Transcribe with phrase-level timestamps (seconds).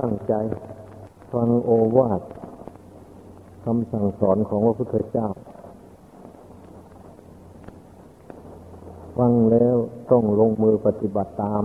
[0.00, 0.34] ตั้งใจ
[1.32, 2.22] ฟังโอวาท
[3.64, 5.28] คำสั่งสอนของพระพุทธเจ้า
[9.18, 9.76] ฟังแล้ว
[10.10, 11.64] ต้องลงมือปฏิบัติตาม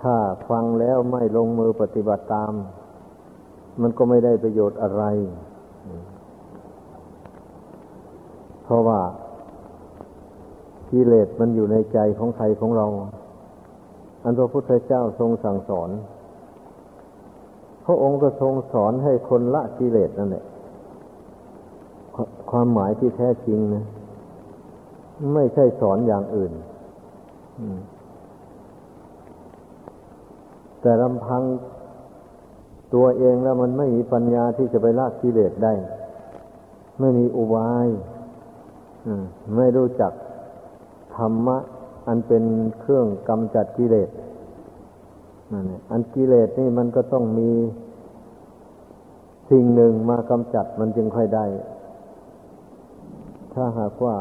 [0.00, 0.16] ถ้า
[0.50, 2.52] ฟังแล้วไม่ลงมือปฏิบัติตาม
[3.80, 5.02] มันก็ไม่ได้ประโยชน์อะไร
[8.64, 9.00] เพราะว่า
[10.90, 12.86] กิเลสมันอยู่ในใจของใครของเรา
[14.22, 15.90] อันพระพุทธเจ้าทรงสั่งสอน
[17.84, 20.44] พระองค์ก็ทรงสอนให้คนละกิเลสนั่นแหละ
[22.50, 23.84] ความหมายที่แท้จริงนะ
[25.34, 26.52] ไม่ใช่สอนอย่างอื่น
[30.80, 31.42] แต่ลำพัง
[32.94, 35.72] ตัวเองแล้วมันไม่มีปัญญาที่จะไปละกิเลสได้
[37.00, 37.88] ไม่มีอุบาย
[39.56, 40.12] ไม่รู้จัก
[41.16, 41.58] ธรรมะ
[42.06, 42.44] อันเป็น
[42.80, 44.08] เครื่องกำจัดกิเลส
[45.52, 47.50] นั่นแหละอันกิเลสนี่มันก็ต้องมี
[49.50, 51.46] สิ่งหนึ่งมากำจัดมันจึงค่อยได้
[53.54, 54.16] ถ้าหากว่า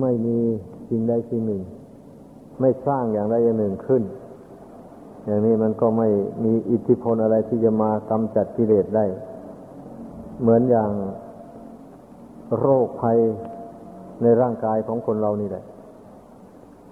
[0.00, 0.38] ไม่มี
[0.88, 1.62] สิ่งใดสิ่งหนึ่ง
[2.60, 4.02] ไม่สร้างอย่างใดอย่างหนึ่งขึ้น
[5.24, 6.08] อย่างนี้มันก็ไม่
[6.44, 9.04] มีอิทธิพลอะไรที่จะมากำจัดกิเลสได้
[10.40, 10.90] เหมือนอย่าง
[12.58, 13.18] โรคภัย
[14.22, 15.64] ในร่างกายของคนเรานี่แหละ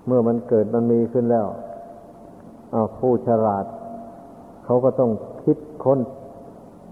[0.07, 1.47] เมื่อมันเกิดมันมีขึ้นแล้ว
[2.99, 3.65] ผู้ฉลาด
[4.65, 5.11] เขาก็ต้อง
[5.45, 6.01] คิดค้น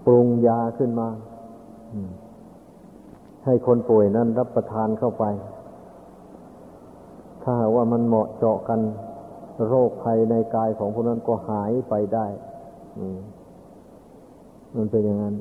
[0.05, 1.07] ปรุงยาขึ้นมา
[3.45, 5.23] ให้คนป่วยนั้นรับประทานเข้าไป
[7.43, 8.79] ถ้าว่ามันเหมาะเจาะกัน
[9.67, 12.27] โรคภัยในกายของผู้นั้นก็หายไปได้
[14.75, 15.35] มันเป็นอย่างนั้น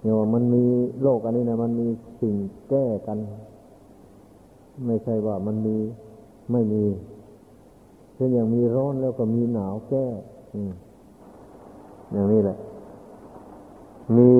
[0.00, 0.64] เนี่ยมันมี
[1.02, 1.88] โรคอันนี้นะมันมี
[2.20, 2.34] สิ่ง
[2.68, 3.18] แก้กัน
[4.86, 5.76] ไม่ใช่ว่ามันมี
[6.52, 6.84] ไม่มี
[8.20, 10.06] ช่นอย่างมีร้อนแล้วก็มีหนาวแก้
[12.12, 12.58] อย่างนี้แหละ
[14.16, 14.32] มี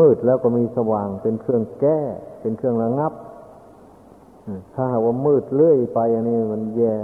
[0.00, 2.00] มืดแล้วก็มีสว่าง เป็นเครื่องแก้
[2.40, 3.12] เป็นเครื่องระงับ
[4.74, 6.94] ถ้าหากว่ามืดเลื่อยไปอันนี้มันแย่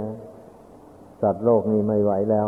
[1.21, 2.47] สัตว์โลกนี้ไม่ไหวแล้ว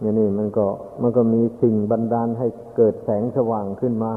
[0.00, 0.66] อย่างนี้มันก็
[1.02, 4.12] มันก็มีสิ่งบันดาลให้เกิดแสงสว่างขึ้นมา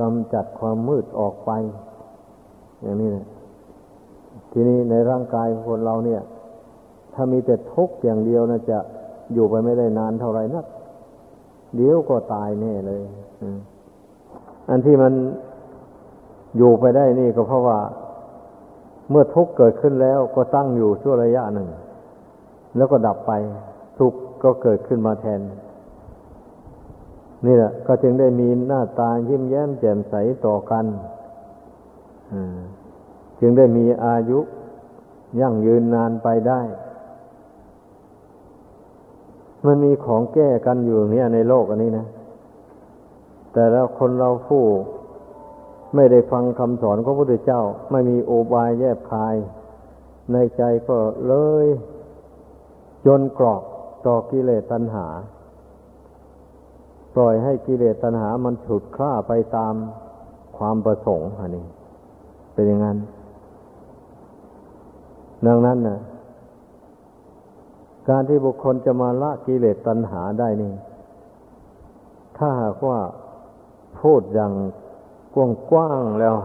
[0.00, 1.50] กำจัดความมืดออกไป
[2.82, 3.26] อย่างนี้นะ
[4.52, 6.22] ทีนี้ในร่างกายคนเราเนี่ย
[7.14, 8.78] ถ้ามีแต่ทุกข์อย่างเดียวนะจะ
[9.32, 10.66] อยู่ไปไม่ได้นานเท่าไหร่นัก
[11.76, 13.02] เดี๋ยวก็ตายแน่เลย
[14.68, 15.12] อันที่มัน
[16.56, 17.78] อยู่ไปได้นี่ก็เพราะว่า
[19.10, 21.68] เมื่อทุกข์เกิดขึ้นแล้วก็ตั้งอยู่ชั่วระยะหนึ่ง
[22.76, 23.32] แล้วก็ดับไป
[23.98, 25.40] ทุกข์ก็เกิดขึ้นมาแทน
[27.46, 30.14] นี่แหละก็จึงได้มีหน้าตายิ้มแย้มแจ่มใส
[30.46, 30.84] ต่อกัน
[32.32, 32.60] อ่า
[33.46, 34.38] จึงได้มีอายุ
[35.40, 36.60] ยั่งยืนนานไปได้
[39.66, 42.06] มันมีของแก้กันอยู่เนี่ยในโลกอันนี้นะ
[43.52, 44.64] แต่แล้วคนเราผู้
[45.94, 49.34] ไม่ได้ฟังคำสอนของพระพุทธเจ้า ไม่มีโอบายแยบคาย
[50.32, 50.96] ในใจก็
[51.26, 51.34] เล
[51.64, 51.66] ย
[53.06, 53.62] จนกรอก
[54.06, 55.06] ต่อกิเลสตัณหา
[57.14, 59.74] ปล่อยให้กิเลสตัณหามันฉุดคล้าไปตาม
[60.56, 61.66] ความประสงค์อันนี้
[62.54, 62.98] เป็นอย่างนั้น
[65.46, 65.98] ดังนั้นนะ
[68.08, 70.72] การที่บุคคลจะมาละกิเลสตัณหาได้นี่
[72.36, 72.98] ถ้าหากว่า
[74.00, 74.52] พูดอย่าง
[75.70, 76.36] กว้างๆแล้ว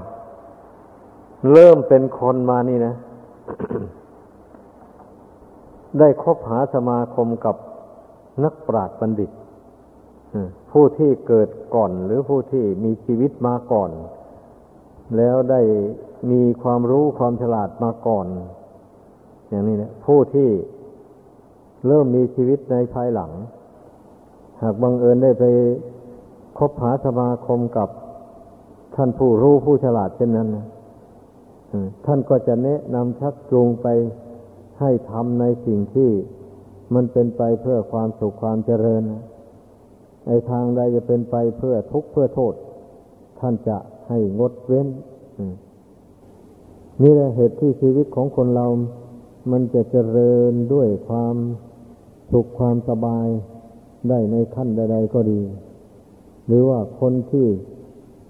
[1.51, 2.95] เริ่มเป็นคนมานี่นะ
[5.99, 7.55] ได้คบหาสมาคมกับ
[8.43, 9.31] นักปราชญ์บัณฑิต
[10.71, 13.91] ผู้ที่เกิดก่อนหรือผู้ที่มีชีวิตมาก่อน
[15.17, 15.61] แล้วได้
[16.31, 18.27] มีความรู้ความฉลาดมาก่อน
[19.49, 20.49] อย่างนี้นะผู้ที่
[21.87, 23.31] เริ่มมีชีวิตในภายหลัง
[24.61, 25.45] หากบังเอิญได้ไป
[26.57, 27.89] คบหาสมาคมกับ
[28.95, 30.65] ท่านผู้รู้ผู้ฉลาดเช่นนั้นนะ
[32.05, 33.87] ท่านก็จะแนะนำชักจูงไป
[34.79, 36.09] ให้ทำในสิ่งที่
[36.93, 39.01] มันเป็นไปเพื่อความสุขความเจริญ
[40.27, 42.53] ในทางใดจะเป็นไปเพื่อทุกข์เพื่อโทษ
[43.39, 43.77] ท่านจะ
[44.09, 44.87] ให้งดเว้น
[47.01, 48.67] นี่แหละเหตุที่ชีวิตของคนเรา
[49.51, 51.35] มันจะเจริญด้วยความ
[52.31, 53.27] สุขความสบาย
[54.09, 55.41] ได้ในขั้นใด ๆ ก็ดี
[56.47, 57.47] หรือว่าคนที่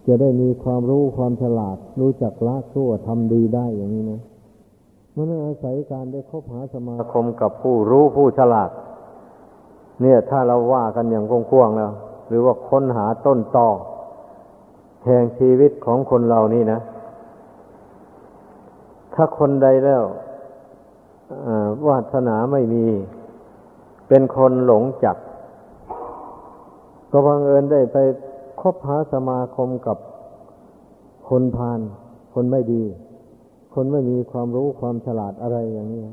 [0.07, 4.21] จะได้มีความรู้ความฉลาด รู้จักละชั่วทำดีได้อย่างนี้นะ
[5.16, 8.71] มันอาศัยการได้คบหาสมาคมกับผู้รู้ผู้ฉลาด
[10.01, 11.92] เนี่ย ถ้าเราว่ากันอย่างกว้างๆแล้ว
[12.27, 13.69] หรือว่าค้นหาต้นตอ
[15.06, 16.80] แห่งชีวิตของคนเรานี่นะ
[19.13, 20.04] ถ้าคนใดแล้ว
[21.87, 22.85] วาสนาไม่มี
[24.07, 25.17] เป็นคนหลงจัก
[27.11, 27.97] ก็บังเอิญได้ไป
[28.61, 29.97] คบหาสมาคมกับ
[31.29, 31.79] คนพาล
[32.33, 32.83] คนไม่ดี
[33.73, 36.03] คนไม่มีความรู้ความฉลาดอะไรอย่างนี้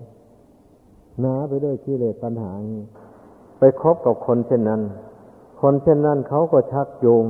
[1.20, 2.52] หนาไปด้วยกิเลสปัญหา
[3.58, 4.82] ไปคบกับคนเช่นนั้น
[5.60, 7.24] คนเช่นนั้นเขาก็ชักจูง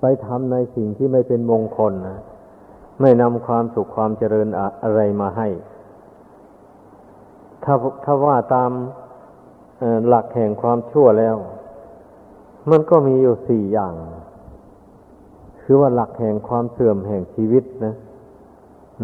[0.00, 2.18] ไปทำในสิ่งที่ไม่เป็นมงคลนะ
[3.00, 4.48] ไม่นำความสุขความเจริญ
[4.82, 5.48] อะไรมาให้
[7.66, 7.74] ถ้า
[8.04, 8.70] ถ้าว่าตาม
[10.08, 11.36] หลักแห่งความชั่วแล้ว
[12.70, 13.94] มันก็มีอยู่สี่อย่าง
[15.62, 17.94] คือว่าหลักแห่งความเสื่อมแห่งชีวิตนะ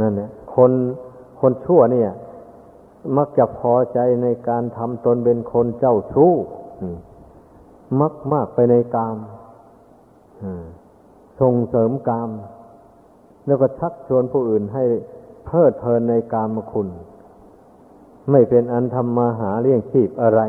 [0.01, 0.73] นั่นแหละคน
[1.41, 2.11] คนชั่วเนี่ย
[3.17, 6.33] มักจะพอใจในการทำตนเป็นคนเจ้าชู้
[8.01, 9.17] มักมากไปในกาม
[11.41, 12.31] ส่งเสริมกาม
[13.47, 14.85] แล้วก็ชักชวนผู้อื่นให้
[15.47, 16.89] เพลิดเพลินในกามคุณ
[18.31, 20.41] ไม่เป็นอันทำมาหาเลี้ยงชีพอะไร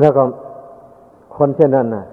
[0.00, 0.22] แล้วก็
[1.36, 2.06] คนเช่นนั้นน่ะ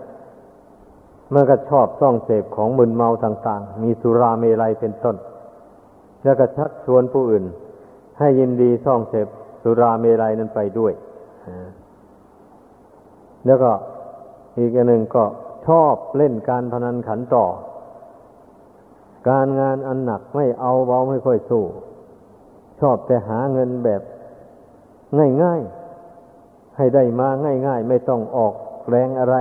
[1.34, 5.16] มันก็ชอบต้องเสพของมึนเมาต่าง ๆ มีสุราเมลัยเป็นต้น
[6.24, 7.46] แล้วก็ชักชวนผู้อื่น
[8.20, 9.28] ให้ยินดีซ่องเสพ
[9.62, 10.94] สุราเมลัยนั้นไปด้วย
[13.46, 13.72] แล้วก็
[14.58, 15.24] อีกอันหนึ่งก็
[15.68, 17.46] ชอบเล่นการพนันขันต่อ
[19.30, 21.64] การงานอันหนักไม่เอาเบาไม่ค่อยสู้
[22.80, 24.02] ชอบแต่หาเงินแบบ
[25.44, 27.30] ง่ายๆ ให้ได้มา
[27.68, 28.54] ง่าย ๆ ไม่ต้องออก
[28.90, 29.36] แรงอะไร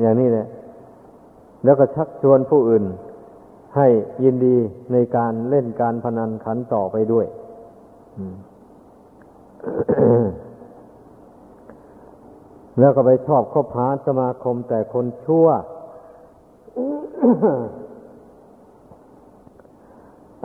[0.00, 0.46] อย่างนี้แหละ
[1.64, 2.84] แล้วก็ชักชวนผู้อื่น
[3.76, 3.88] ให้
[4.24, 4.56] ยินดี
[4.92, 7.26] ในการเล่นการพนันขันต่อไปด้วย
[12.78, 15.46] แล้วก็ไปชอบคบหาสมาคมแต่คนชั่ว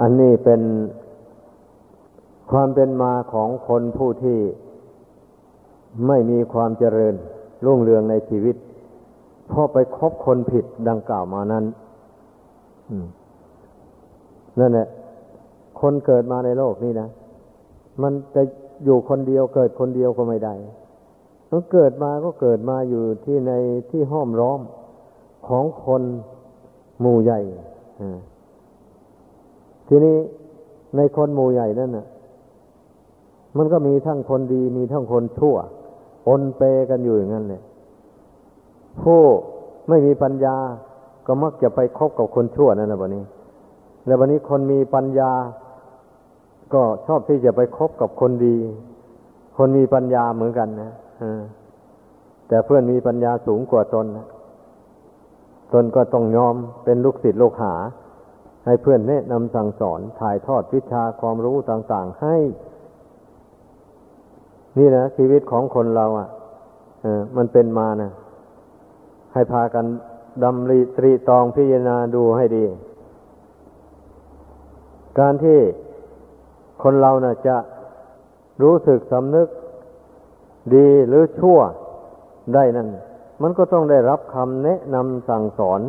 [0.02, 0.62] อันนี้เป็น
[2.52, 4.40] ความเป็นมาของคนผู้ที่
[6.08, 7.16] ไม่มีความเจริญ
[7.66, 8.56] รุ่งเรืองในชีวิต
[9.48, 11.66] เพราะไปคบคนผิดดังกล่าวมานั้น
[14.60, 14.88] นั่นแหละ
[15.82, 17.10] คนเกิดมาในโลกนี้นะ
[18.02, 18.42] มันจะ
[18.86, 20.54] อยู่คนเดียวเกิดคนเดียวก็ไม่ได้
[21.52, 23.52] มันเกิดมาก็เกิดมาอยู่ที่ใน
[23.92, 24.60] ที่ห้อมร้อม
[25.48, 26.04] ของคน
[27.02, 27.40] หมู่ใหญ่
[29.94, 30.18] ทีนี้
[30.98, 32.08] ในคนหมู่ใหญ่นั่นน่ะ
[33.58, 35.56] มันก็มีทั้งคนดีมีทั้งคนชั่ว
[36.26, 37.62] ปนเปกันอยู่อย่างนั้นเลย
[39.02, 39.22] ผู้
[39.90, 40.56] ไม่มีปัญญา
[41.26, 43.24] ก็มักจะไปคบกับคนชั่วนั่นแหละวันนี้
[44.06, 45.32] แล้ววันนี้คนมีปัญญา
[46.74, 48.58] ก็ชอบที่จะไปคบกับคนดี
[49.58, 50.92] คนมีปัญญาเหมือนกันนะ
[52.48, 54.28] แต่เพื่อนมีปัญญาสูงกว่าตนนะ
[55.74, 57.74] ตนก็ต้องยอมเป็นลูกศิษย์ลูกหา
[58.66, 62.36] ให้เพื่อนแนะนำสั่งสอนถ่ายทอดวิชาความรู้ต่าง ๆ ให้
[64.78, 66.30] นี่นะชีวิตของคนเราอะ
[67.38, 68.12] มันเป็นมานะ
[69.34, 69.86] ให้พากัน
[70.44, 72.66] ดำริตรีตองพิจารณาดูให้ดี
[75.20, 75.60] การที่
[76.84, 77.58] คนเรานะ่ะจะ
[78.64, 79.48] รู้สึกสำนึก
[80.76, 81.60] ดีหรือชั่ว
[82.54, 82.88] ได้นั่น
[83.42, 85.82] มันก็ต้องได้รับคำแนะนำสั่งสอน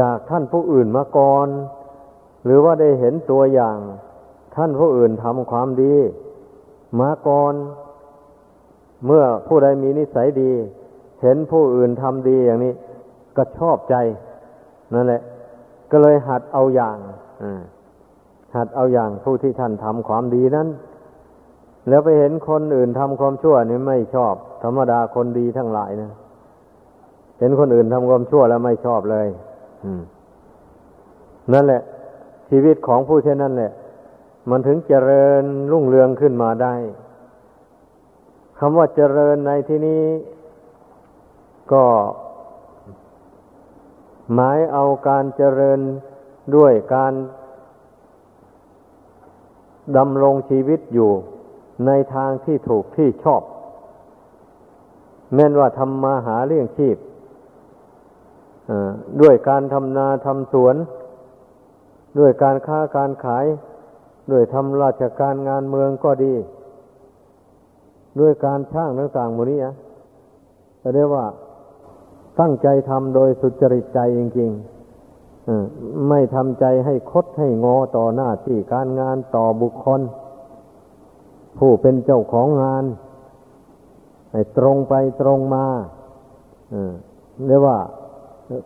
[0.00, 1.48] จากท่านผู้อื่นมาก่อน
[2.44, 3.78] หรือว่าได้เห็นตัวอย่าง
[4.56, 5.94] ท่านผู้อื่นทำความดี
[7.00, 7.54] มาก่อน
[9.06, 10.52] เมื่อผู้ใดมีนิสัยดี
[11.22, 12.72] เห็นผู้อื่นทำดีอย่างนี้
[13.36, 13.94] ก็ชอบใจ
[14.94, 15.22] นั่นแหละ
[15.90, 16.98] ก็เลยหัดเอาอย่าง
[18.56, 20.68] หัดเอาอย่างผู้ที่ท่านทำความดีนั้น
[21.88, 26.12] แล้วไปเห็นคนอื่นทำความชั่วนี่ไม่ชอบ ธรรมดาคนดีทั้งหลายนะ
[27.38, 29.26] เห็นคนอื่นทำความชั่วแล้วไม่ชอบเลย
[31.52, 31.82] นั่นแหละ
[32.50, 33.72] ชีวิตของผู้เช่นนั้นแหละ
[34.50, 36.74] มันถึงเจริญรุ่งเรืองขึ้นมาได้
[38.58, 40.04] คำว่าเจริญในที่นี้
[41.72, 41.84] ก็
[44.34, 45.80] หมายเอาการเจริญ
[46.56, 47.12] ด้วยการ
[49.96, 51.10] ดำรงชีวิตอยู่
[51.86, 53.42] ในทางที่ถูกที่ชอบ
[55.34, 56.96] แม้นว่าทำมาหาเลี้ยงชีพ
[59.20, 60.76] ด้วยการทำนาทำสวน
[62.18, 63.46] ด้วยการค้าการขาย
[64.30, 66.34] ด้วยทำราชการงานเมืองก็ดี
[68.20, 69.74] ด้วยการช่างต่างๆหมดนี้อะ
[70.94, 71.26] เรียกว่า
[72.40, 80.00] ตั้งใจทำโดยสุจริตใจจริงๆไม่ทำใจให้คดให้งอต่อหน้าที่การงานต่อบุคคล
[81.58, 82.84] ผู้เป็นเจ้าของงาน
[84.32, 85.66] ให้ตรงไปตรงมา
[87.46, 87.78] เรียกว่า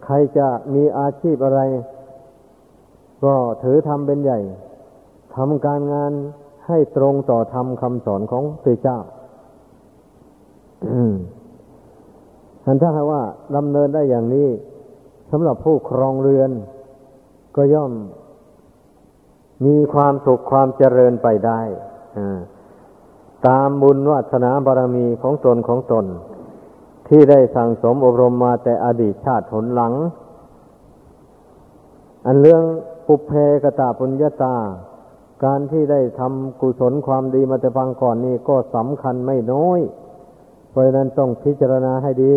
[0.05, 1.61] ใครจะมีอาชีพอะไร
[3.25, 4.39] ก็ถือทำเป็นใหญ่
[5.37, 6.13] ทำการงาน
[6.67, 8.99] ให้ตรงต่อธรรมคำสอนของพระเจ้า
[12.65, 13.23] อันถ้าหากว่า
[13.57, 14.49] ดำเนินได้อย่างนี้
[15.31, 16.51] สำหรับผู้ครองเรือน
[17.57, 17.93] ก็ย่อม
[19.67, 21.61] มีความสุขความเจริญไปได้
[23.47, 26.05] ตามบุญวัฒนาบารมีของตนของตน
[27.11, 29.93] ที่ได้สั่งสมอบรมมาแต่อดีตชาติผลหลัง
[32.27, 32.63] อันเรื่อง
[33.07, 34.57] ปุเพกตาปุญญาตา
[35.45, 39.81] การที่ได้ทำกุศลความดีมาแต่ฟังก่อนนี่ก็สำคัญไม่น้อย
[40.71, 42.35] เพราะนั้นต้องพิจารณาให้ดี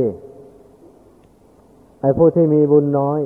[2.01, 3.21] ไอ้ผู้ที่มีบุญน้อย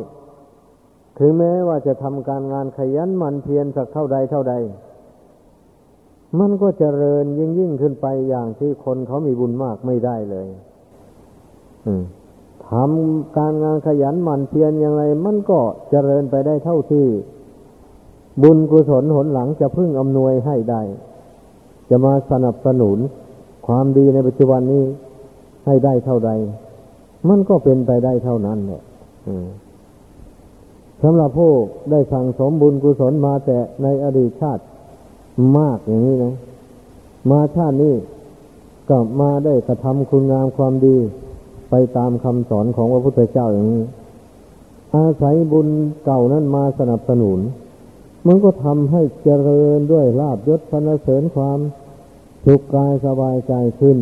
[1.19, 4.53] ถึงแม้ว่าจะทำการงานขยันมันเพียรสักเท่าใดเท่าใด
[6.39, 10.47] มันก็เจริญยิ่งยิ่งขึ้นไปอย่างที่คนเขามีบุญมากไม่ได้เลย
[12.69, 17.07] ทำการงานขยันหมั่นเพียรอย่างไร มันก็เจริญไปได้เท่าที่
[18.43, 20.81] บุญกุศลหนหลังจะพึ่งอำนวยให้ได้
[21.89, 22.97] จะมาสนับสนุน
[23.67, 24.83] ความดีในปัจจุบันนี้
[25.65, 26.31] ให้ได้เท่าใด
[27.29, 28.81] มันก็เป็นไปได้เท่านั้นเนี่ย
[31.03, 31.51] สำหรับผู้
[31.91, 34.63] ได้สั่งสมบุญกุศลมาแต่ในอดีตชาติ
[35.57, 36.35] มากอย่างนี้นะ
[37.31, 37.95] มาชาตินี้
[38.89, 40.97] ก็มาได้กระทำคุณงามความดี
[41.69, 43.83] ไปตามคำสอนของพระพุทธเจ้าอย่างนี้
[44.95, 45.67] อาศัยบุญ
[46.05, 47.39] เก่านั้นมาสนับสนุน
[48.27, 51.59] มันก็ทำให้เจริญด้วยลาบยศพนเสริญความ
[52.45, 53.97] สุขกายสบายใจขึ้น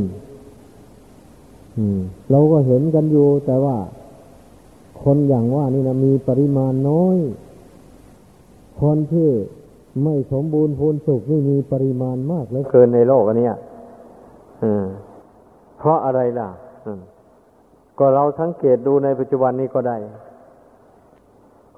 [2.31, 3.77] เราก็เห็นกันอยู่ แต่ว่า
[5.03, 7.17] คนอย่างว่านี่นะมีปริมาณน้อย
[8.81, 9.29] คนที่
[10.03, 13.49] ไม่สมบูรณ์พูนสุขนี่มีปริมาณมากเลยเกินในโลกอันนี้
[15.79, 16.49] เพราะอะไรล่ะ
[17.99, 19.97] ก็เราสังเกตดูในปัจจุบันนี้ก็ได้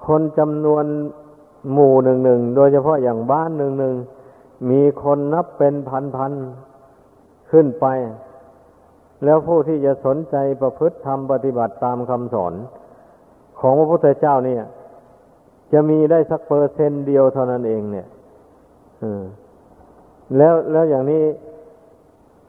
[0.06, 0.84] คนจำนวน
[1.72, 3.94] หมู่หนึ่งหนึ่งโดยเฉพาะอย่างบ้านหนึ่งหนึ่ง
[4.70, 6.32] มีคนนับเป็นพันพัน
[7.50, 7.86] ขึ้นไป
[9.24, 12.54] แล้วผู้ที่จะสนใจประพฤติทำปฏิบัติตามคำสอน
[13.60, 14.62] ของพระพุทธเจ้าเนี่ย
[15.72, 18.06] จะมีได้สักเปอร์เซนต์เดียวเท่านั้นเอง เนี่ย
[20.36, 21.22] แล้วแล้วอย่างนี้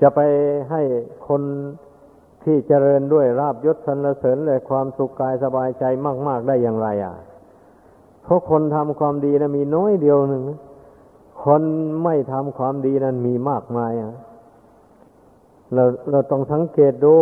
[0.02, 0.20] จะไป
[0.70, 0.82] ให้
[1.28, 1.42] คน
[2.44, 5.84] ที่เจริญด้วยราบยศสรรเสริญเลยความสุขกายสบายใจ
[6.28, 7.16] มาก ๆได้อย่างไร อะ
[8.24, 10.44] เพราะคนทำความดีนะมีน้อยเดียวหนึ่ง
[11.44, 11.64] คน
[12.04, 14.14] ไม่ทำความดีนั้นมีมากมายอะ
[15.74, 17.16] เราเราต้องสังเกตดู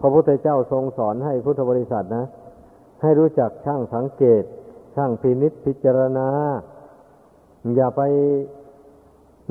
[0.00, 2.24] พระพุทธเจ้าทรงสอนให้พุทธบริษัทนะ
[3.02, 4.42] ให้รู้จักช่างสังเกต
[4.94, 6.28] ช่างพินิษพิจารณา
[7.76, 8.02] อย่าไป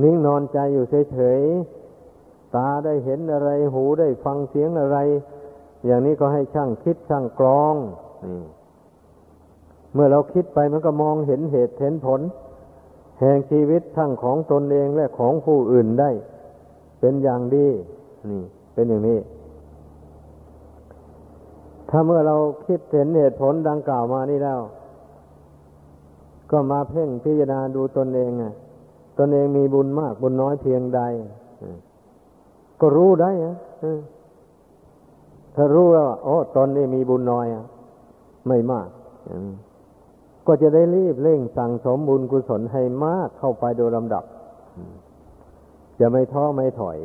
[0.03, 1.78] นิ่งนอนใจอยู่เฉยๆ
[2.55, 4.97] ตาได้เห็นอะไร หูได้ฟังเสียงอะไร
[5.85, 7.75] อย่างนี้ก็ให้ช่างคิดช่างกรอง
[9.93, 12.21] เมื่อเราคิดไปมันก็มองเห็นเหตุเห็นผล
[13.19, 16.09] แห่งชีวิตทั้งของตนเองและของผู้อื่นได้
[16.99, 17.67] เป็นอย่างดี
[18.27, 18.41] นี่
[18.73, 19.19] เป็นอย่างนี้
[21.89, 24.59] ถ้าเมื่อเราคิดเห็นเหตุผลดังกล่าวมานี่แล้ว
[26.51, 28.53] ก็มาเพ่งพิจารณาดูตนเองอะ
[29.17, 31.01] ตนเองมีบุญมากบุญน้อยเพียงใด
[32.81, 33.55] ก็รู้ได้อะ
[35.55, 37.65] ถ้ารู้ว่าโอ้ตอนนี้มีบุญน้อยอะ
[38.47, 38.87] ไม่มาก
[40.47, 44.23] ก็จะได้รีบเร่งสั่งสมบุญกุศลให้มากเข้าไปโดยลำดับ
[45.99, 46.97] จะไม่ท้อไม่ถอย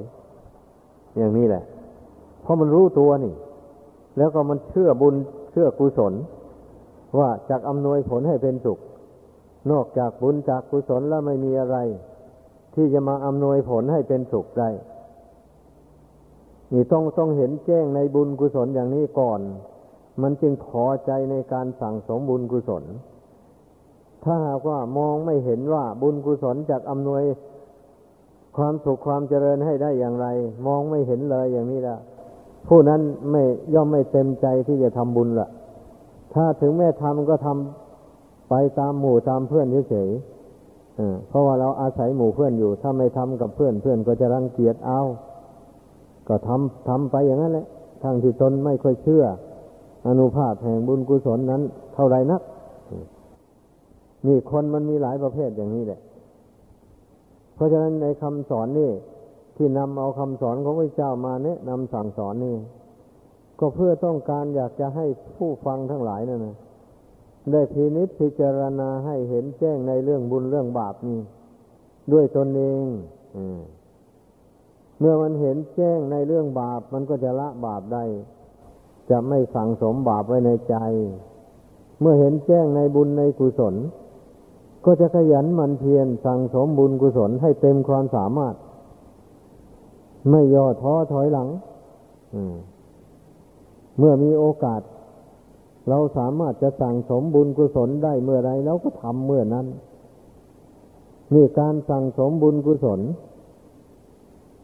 [1.16, 1.64] อย่างนี้แหละ
[2.42, 3.34] เพราะมันรู้ตัวนี่
[4.18, 5.14] แล้วก็มันเชื่อบุญ
[5.50, 6.12] เชื่อกุศล
[7.18, 8.78] ว่าจากอำนวยผลให้เป็นสุข
[9.70, 11.76] นอกจากบุญจากกุศลแล้วไม่มีอะไร
[12.74, 14.70] ที่จะมาอำนวยผลให้เป็นสุขได้
[16.74, 19.40] นี่ต้องต้องเห็นแจ้งในบุญกุศลอย่างนี้ก่อน
[20.22, 22.84] มันจึงพอใจในการสั่งสมบุญกุศล
[24.24, 27.22] ถ้าหากว่ามองไม่เห็นว่าบุญกุศลจากอำนวย
[28.56, 30.26] ความสุขความเจริญให้ได้อย่างไร
[30.66, 31.96] มองไม่เห็นเลยอย่างนี้ละ
[32.68, 33.00] ผู้นั้น
[33.30, 33.42] ไม่
[33.74, 35.48] ย่อมไม่เต็มใจที่จะทำบุญละ
[36.34, 45.00] ถ้าถึงแม้ทำก็ทำไปตามหมู่ตามเพื่อนเฉยๆเพราะว่าเราอาศัยหมู่เพื่อนอยู่ ถ้าไม่ทำกับเพื่อนเพื่อนก็จะรังเกียจเอา
[46.28, 47.66] ก็ทำทำไปอย่างนั้นแหละ
[48.02, 49.24] ทางที่ตนไม่ค่อยเชื่อ
[50.08, 51.62] อนุภาพแห่งบุญกุศลนั้น
[51.94, 52.42] เท่าไรนัก
[54.26, 56.00] นี่คนมันมีหลายประเภทอย่างนี้แหละ
[57.54, 58.90] เพราะฉะนั้นในคำสอนนี่
[59.56, 62.56] ที่นำเอาคำสอนของพระเจ้ามาเนี่ยนำสั่งสอนนี่
[63.60, 66.56] ก็เพื่อต้องการอยากจะให้ผู้ฟังทั้งหลายนั่นนะ
[67.52, 71.20] ได้พินิจพิจารณาให้เห็นแจ้งในเรื่องบุญเรื่องบาปนี่
[72.12, 72.86] ด้วยตนเอง
[73.36, 73.38] อ
[74.98, 78.04] เมื่อมันเห็นแจ้งในเรื่องบาป มันก็จะละบาปได้
[79.10, 80.76] จะไม่สั่งสมบาปไว้ในใจ
[82.00, 83.74] เมื่อเห็นแจ้งในบุญในกุศล
[84.84, 88.54] ก็จะขยันมันเพียรสั่งสมบุญกุศลให้เต็มความสามารถ
[90.30, 91.48] ไม่ย่อท้อถอยหลัง
[93.98, 94.80] เมื่อมีโอกาส
[95.88, 99.66] เราสามารถจะสั่งสมบุญกุศลได้เมื่อไรเราก็ทำเมื่อนั้น
[101.34, 103.00] นี่การสั่งสมบุญกุศล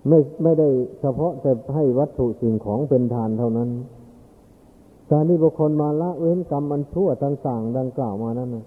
[0.08, 0.68] ไม่ไม่ได้
[1.00, 3.70] เฉพาะแต่ให้วัตถุสิ่งของเป็นทานเท่านั้น
[5.10, 8.66] การที่บุคคลมาละเว้นกรรมอันชั่วต่างๆดังกล่าวมานั้นนะ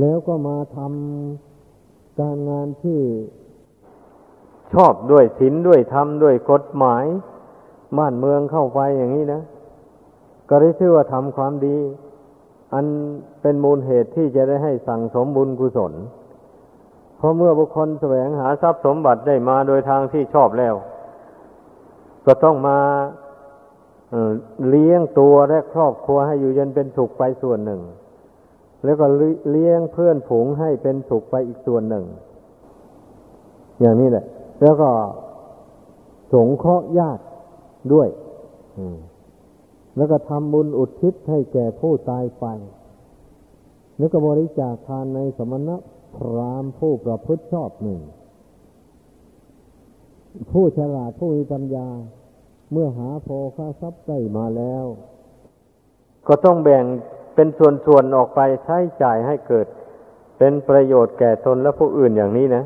[0.00, 3.00] แล้วก็มาทำการงานที่
[4.74, 7.04] ชอบด้วยศีลด้วยธรรมด้วยกฎหมาย
[7.98, 9.42] บ้านเมืองเข้าไปอย่างนี้นะ
[10.48, 11.76] ก็ได้ชื่อว่าทำความดี
[12.74, 12.86] อัน
[13.40, 15.92] เป็นมูลเหตุที่จะได้ให้สั่งสมบุญกุศล
[17.16, 20.74] เพราะเมื่อบุคคลแสวงหาทรัพย์สมบัติได้มาโดยทางที่ชอบแล้ว
[22.26, 22.78] ก็ต้องมา
[24.68, 27.80] เลี้ยงตัวและครอบครัวให้อยู่เย็นเป็นสุขไปส่วนหนึ่ง
[28.84, 29.06] แล้วก็
[29.50, 32.04] เลี้ยงเพื่อนผงให้เป็นสุขไปอีกส่วนหนึ่ง
[33.80, 34.24] อย่างนี้แหละ
[34.62, 34.90] แล้วก็
[36.32, 37.22] สงเคราะห์ญาติ
[37.92, 38.08] ด้วย
[39.96, 42.46] แล้วก็ทำบุญอุทิศให้แก่ผู้ตายไป
[43.98, 45.70] แล้วก็บริจาคทานในสมณ
[46.14, 48.00] พรามผู้ประพฤติชอบหนึ่ง
[50.52, 51.88] ผู้ฉลาดผู้มีปัญญา
[52.72, 54.84] เมื่อหาโภคาทรัพย์ได้มาแล้ว
[56.28, 56.84] ก็ต้องแบ่ง
[57.34, 59.66] เป็นส่วนๆออกไปใช้จ่ายให้เกิด
[60.38, 62.64] เป็นประโยชน์แก่ตนและผู้อื่นอย่างนี้นะ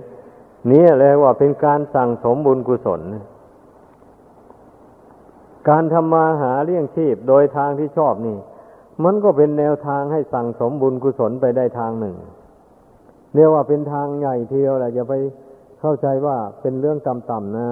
[0.70, 3.00] นี่แหละว่าเป็นการสั่งสมบุญกุศล
[5.68, 8.36] การทำมาหาเลี้ยงชีพโดยทางที่ชอบนี่
[9.04, 12.16] มันก็เป็นแนวทางให้สั่งสมบุญกุศลไปได้ทางหนึ่ง
[13.34, 15.14] เรียกว่าเป็นทางใหญ่ทีเดียวแหละอย่าไป
[15.80, 17.70] เข้าใจว่าเป็นเรื่องต่ำๆนะ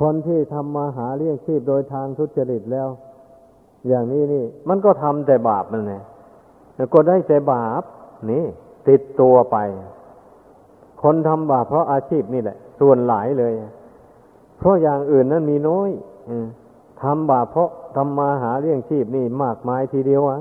[0.00, 2.88] คนที่ทำมาหาเลี้ยงชีพโดยทางทุจริตแล้ว
[3.88, 6.02] อย่างนี้นี่ มันก็ทำแต่บาปนั่นแหละ
[6.94, 7.82] ก็ได้แต่บาป
[8.30, 8.44] นี่
[8.88, 9.56] ติดตัวไป
[11.02, 13.52] คนทำบาปเพราะอาชีพนี่แหละ ส่วนหลายเลย
[14.58, 15.90] เพราะอย่างอื่นนั้นมีน้อย
[17.02, 20.40] ทำบาปเพราะทำมาหาเลี้ยงชีพนี่มากมายทีเดียวอะ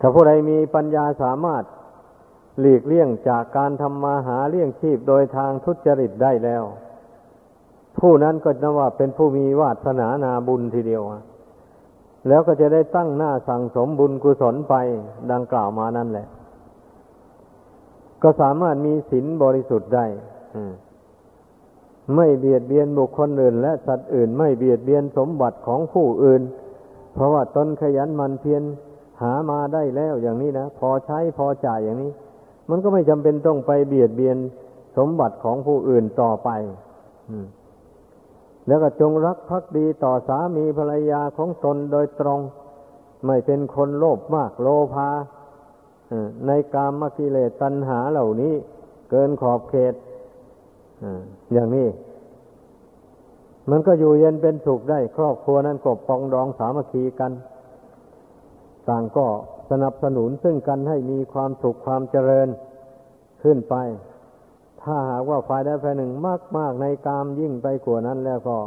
[0.00, 1.64] ถ้าผู้ใดมีปัญญาสามารถ
[2.60, 6.64] หลีกเลี่ยงจากการทำมาหาเลี้ยงชีพโดยทางทุจริตได้แล้ว
[7.98, 11.02] ผู้นั้นก็นับว่าเป็นผู้มีวาสนานาบุญทีเดียว
[12.28, 14.74] แล้วก็จะได้ตั้งหน้าสั่งสมบุญกุศลไป
[15.32, 16.26] ดังกล่าวมานั่นแหละ
[18.22, 20.06] ก็สามารถมีศีลบริสุทธิ์ได้
[22.14, 26.42] ไม่เบียดเบียนบุคคลอื่น และสัตว์อื่น ไม่เบียดเบียนสมบัติของผู้อื่น
[27.14, 28.62] เพราะว่าตนขยันมันเพียร
[29.20, 32.12] หามาได้แล้วอย่างนี้นะพอใช้พอจ่ายอย่างนี้
[32.70, 34.36] มันก็ไม่จำเป็นต้องไปเบียดเบียน
[34.96, 36.48] สมบัติของผู้อื่นต่อไป
[38.66, 42.40] แล้วก็จงรักภักดีต่อสามีภรรยาของตนโดยตรง
[43.26, 45.08] ไม่เป็นคนโลภมากโลภา
[46.46, 48.54] ในกามกิเลสตัณหาเหล่านี้
[49.10, 49.94] เกินขอบเขต
[51.52, 51.88] อย่างนี้
[53.70, 57.32] มันก็อยู่เย็นเป็นสุขได้ ครอบครัวนั้นก็ปองดองสามัคคีกัน
[58.88, 59.26] ต่างก็
[59.70, 62.48] สนับสนุนซึ่งกันให้มีความสุขความเจริญ
[63.42, 63.74] ขึ้นไป
[64.82, 68.58] ถ้าหากว่าฝ่ายใดฝ่ายหนึ่งมากมากในกามยิ่งไปกว่านั้นแล้วก็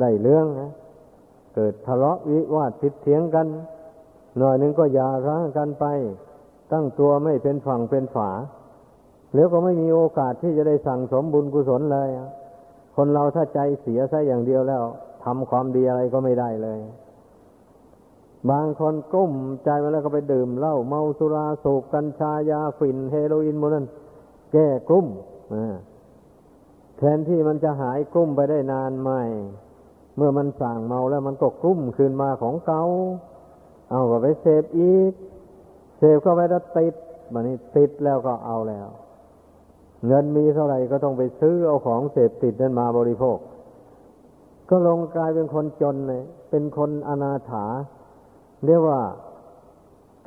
[0.00, 0.72] ได้เรื่องนะ
[1.54, 3.46] เกิดทะเลาะวิวาททิดเถียงกัน
[4.38, 5.84] หน่อยหนึ่งก็อย่าร้างกันไป
[6.72, 8.30] ตั้งตัวไม่เป็นฝั่งเป็นฝา
[9.34, 12.08] แล้วก็ไม่มีโอกาสที่จะได้สั่งสมบุญกุศลเลย
[12.96, 14.82] คนเราถ้าใจเสียซะอย่างเดียวแล้ว
[15.24, 16.78] ทำความดีอะไรก็ไม่ได้เลย
[18.50, 19.32] บางคนกุ้ม
[19.64, 23.86] ใจมาแล้วก็ไปดื่มเหล้าเมาสุราสูบกัญชายาฝิ่นเฮโรอีนโมนั้น
[24.52, 25.06] แก้กุ้ม
[26.98, 29.10] แทนที่มันจะหายกุ้มไปได้นานไหม
[30.16, 32.82] เมื่อมันสั่งเมาแล้วมันก็กุ้มคืนมาของเกา
[33.90, 35.12] เอาก็ไปเสพอีก
[35.98, 36.94] เสพเข้าไปแล้วติด
[37.32, 38.88] บันนี้ติดแล้วก็เอาแล้ว
[40.06, 43.38] เงินมีเท่าไหร่ก็ต้องไปซื้อเอาของเสพติดนั้นมาบริโภค
[44.68, 47.64] ก็ลงกลายเป็นคนจนเลยเป็นคนอนาถา
[48.64, 49.00] เรียกว่า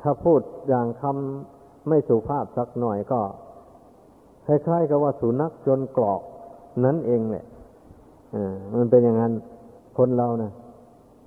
[0.00, 3.20] ถ้าพูดอย่างคำไม่สุภาพสักหน่อยก็
[4.46, 6.20] คล้ายๆกับว่าสุนัขจนกรอก
[6.84, 7.44] นั่นเองแหละ
[8.76, 9.32] มันเป็นอย่างนั้น
[9.98, 10.52] คนเรานะ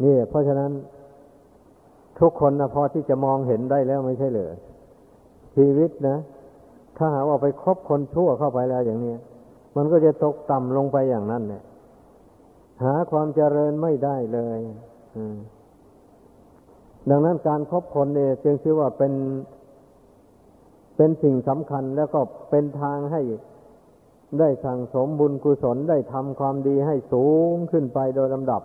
[0.03, 0.71] นี่เพราะฉะนั้น
[2.19, 4.53] ทุกคนนะพอที่จะมองเห็นได้แล้วไม่ใช่เหรอ
[5.55, 6.17] ชีวิตนะ
[6.97, 9.15] ถ้าหาว่าไปคบคนชั่วเข้าไปแล้วอย่างนี้
[9.75, 11.63] มันก็จะตกต่ำลงไปอย่างนั้นเนี่ย
[12.83, 14.59] หาความเจริญไม่ได้เลย
[15.15, 15.37] อืม
[17.09, 19.13] ดังนั้นการครบคนเนี่ยจึงชื่อว่าเป็น
[20.97, 23.21] เป็นสิ่งสำคัญแล้วก็เป็นทางให้
[24.39, 28.61] ได้สั่งสมบุญกุศลได้ทำความดีให้สูงขึ้นไปโดยลำดับ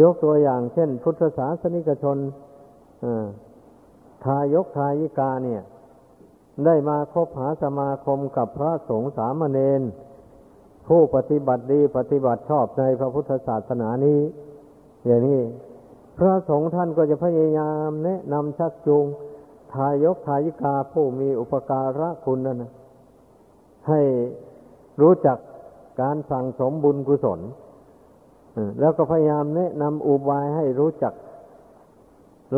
[0.00, 2.18] ยกตัวอย่างเช่น พุทธศาสนิกชน
[4.24, 5.62] ทายกทายิกาเนี่ย
[6.64, 9.82] ได้มาคบหาสมาคมกับพระสงฆ์สามเณร
[10.88, 14.20] ผู้ปฏิบัติดีปฏิบัติชอบในพระพุทธศาสนานี้
[15.06, 15.40] อย่างนี้
[16.18, 19.04] พระสงฆ์ท่านก็จะพยายามแนะนำชักจูง
[19.72, 22.72] ทายกทายิกาผู้มีอุปการะคุณนั่นนะ
[23.88, 24.00] ให้
[25.00, 25.38] รู้จัก
[26.00, 27.40] การสั่งสมบุญกุศล
[28.80, 31.14] แล้วก็พยายามแนะนำอุบายให้รู้จัก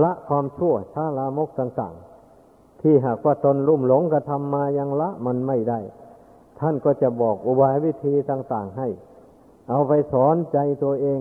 [0.02, 5.80] ละความชั่วช้าลามกต่างๆ ที่หากว่าตนลุ่มหลงกระทำมายังละมันไม่ได้
[6.60, 8.88] ท่านก็จะบอกอุบายวิธีต่าง ๆให้
[9.68, 11.20] เอาไปสอนใจตัวเอง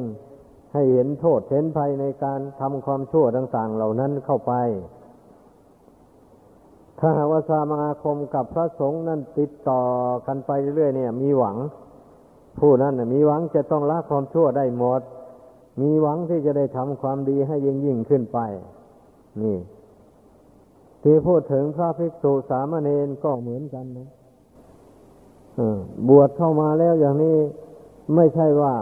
[0.74, 4.54] ให้เห็นโทษเห็นภัยในการทำความชั่วต่างๆเหล่านั้นเข้าไป
[7.00, 9.82] ถ้าหากว่าสมาคมกับพระสงฆ์นั้นติดต่อ
[10.28, 11.58] กันไปเรื่อยๆเนี่ย มีหวัง
[12.60, 15.02] ผู้นั้นมีหวังจะต้องละความชั่วได้หมด
[15.82, 18.40] มีหวังที่จะได้ทำความดีให้ยิ่งยิ่งขึ้นไป
[19.42, 19.58] นี่
[21.04, 24.10] ที่พูดถึงพระภิกษุสามเณรก็เหมือนกันนะ
[26.10, 27.38] บวชเข้ามาแล้วอย่างนี้
[28.16, 28.74] ไม่ใช่ว่า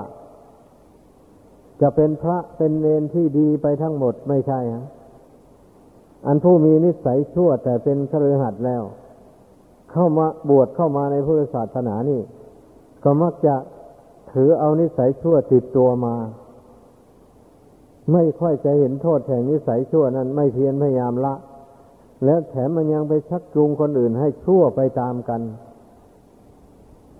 [1.81, 4.85] จะเป็นพระเป็นเนนที่ดีไปทั้งหมดไม่ใช่ฮะ
[6.25, 8.83] อันผู้มีนิสัยชั่วแต่เป็นครือหัดแล้ว
[9.91, 12.21] เข้ามาบวชเข้ามาในพุทธศาสนานี่
[13.03, 13.55] ก็มักจะ
[14.33, 16.15] ถือเอานิสัยชั่วติดตัวมา
[18.13, 21.33] ไม่ค่อยจะเห็นโทษแห่งนิสัยชั่วนั้น ไม่เพียรพยายามละ
[22.25, 25.41] แล้วแถมมันยังไปชักจูงคนอื่นให้ชั่วไปตามกัน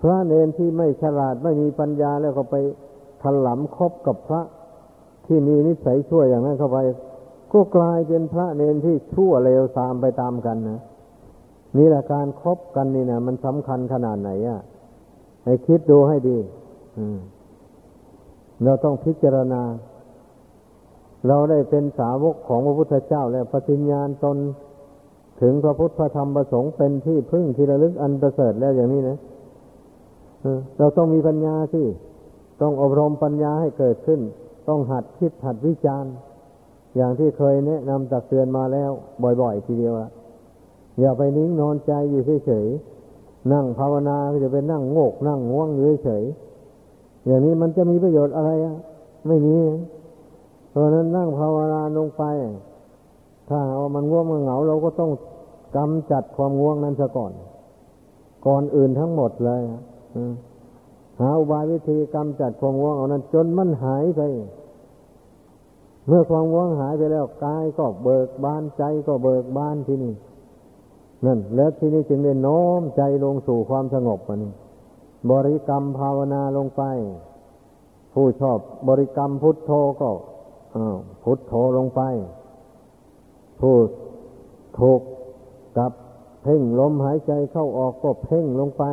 [0.00, 2.56] พระเนนที่ไม่ฉลาดไม่มีปัญญาแล้วก็ไป
[3.22, 4.40] ถลำคบกับพระ
[5.26, 6.78] ที่มีนิสัยชั่วอย่างนั้นเข้าไป
[7.52, 10.80] ก็กลายเป็นพระเนนที่ชั่วเลวตามไปตามกันนะ
[11.76, 14.60] นี่แหละการครบกันนี่นะมันสำคัญขนาดไหนอะ่ะ
[15.44, 16.38] ให้คิดดูให้ดี
[18.64, 19.62] เราต้องพิจารณา
[21.26, 24.36] เราได้เป็นสาวกของพระพุทธเจ้า แล้วปฏิญญาณตน
[25.40, 29.18] ถึงพระพุทธพระธรรมประสงค์เป็นที่พึ่งที่ระลึกอันประเสริฐแล้วอย่างนี้นะ
[30.78, 31.82] เราต้องมีปัญญาสิ
[32.60, 34.20] ต้องอบรมปัญญาให้เกิดขึ้น
[34.68, 36.12] ต้องหัดคิดหัดวิจารณ์
[36.96, 38.90] อย่างที่เคยแนะนำตักเตือนมาแล้ว
[39.40, 40.10] บ่อยๆ ทีเดียวละ
[41.00, 48.76] อย่าไปนิ่งนอนใจอยู่เฉยๆนั่งภาวนาจะไปนั่งโงก นั่งง่วงอยู่เฉยๆอย่างนี้มันจะมีประโยชน์อะไรอะ
[49.26, 49.56] ไม่มี
[50.70, 52.22] เพราะนั้นนั่งภาวนาลงไป
[53.48, 55.10] ถ้าเอามันง่วงมันเหงา เราก็ต้อง
[55.76, 57.32] กำจัดความง่วงนั้นซะก่อน
[58.46, 59.60] ก่อนอื่นทั้งหมดเลย
[61.20, 64.20] หาอุบายวิธีกำจัดความง่วงเอานั้น จนมันหายไป
[66.06, 70.14] เมื่อความง่วงหายไปแล้วกายก็เบิกบานใจก็เบิกบานที่นี่
[71.26, 74.52] นั่น แล้วที่นี่จึงได้น้อมใจลงสู่ความสงบอันนี้
[75.30, 76.82] บริกรรมภาวนาลงไป
[78.12, 80.10] ผู้ชอบบริกรรมพุทโธก็
[81.24, 82.00] พุทโธลงไป
[83.60, 83.86] พูด
[84.78, 85.00] ถูก
[85.78, 85.92] กับ
[86.42, 88.84] เพ่งลมหายใจเข้าออกก็เพ่งลงไป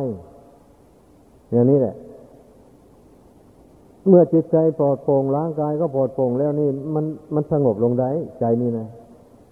[1.52, 1.94] อย่างนี้แหละ
[4.08, 8.86] เมื่อจิตใจปลอดโปร่งร่างกายก็ปลอดโปร่งแล้วนี่ มันมันสงบลงได้ใจนี่นะ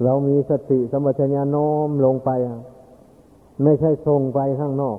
[0.04, 2.30] เรามีสติสมัชัญญาน้อมลงไป
[3.62, 4.98] ไม่ใช่ส่งไปข้างนอก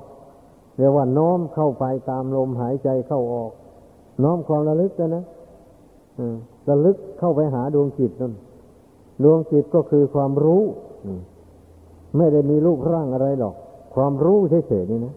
[0.76, 3.50] เรียกว่าน้อมเข้าไปตามลมหายใจเข้าออก
[4.22, 5.24] น้อมความระลึกนะ
[6.68, 8.32] ระลึกเข้าไปหาดวงจิตนั่น
[9.24, 10.62] ดวงจิตก็คือความรู้
[12.16, 13.54] ไม่ได้มีรูปร่างอะไรหรอก
[13.94, 14.38] ความรู้
[14.68, 15.14] เฉยๆนี่นะ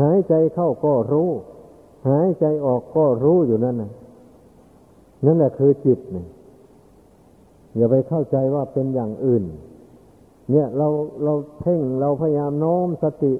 [0.00, 1.30] หายใจเข้าก็รู้
[2.06, 3.92] หายใจออกก็รู้อยู่นั่นนะ
[5.24, 6.26] นั่นแหละคือจิตเนี่ย
[7.76, 9.44] อย่าไปเข้าใจว่าเป็นอย่างอื่น
[10.50, 10.88] เนี่ยเรา
[11.24, 13.34] เราเพ่งเราพยายามโน้มสติ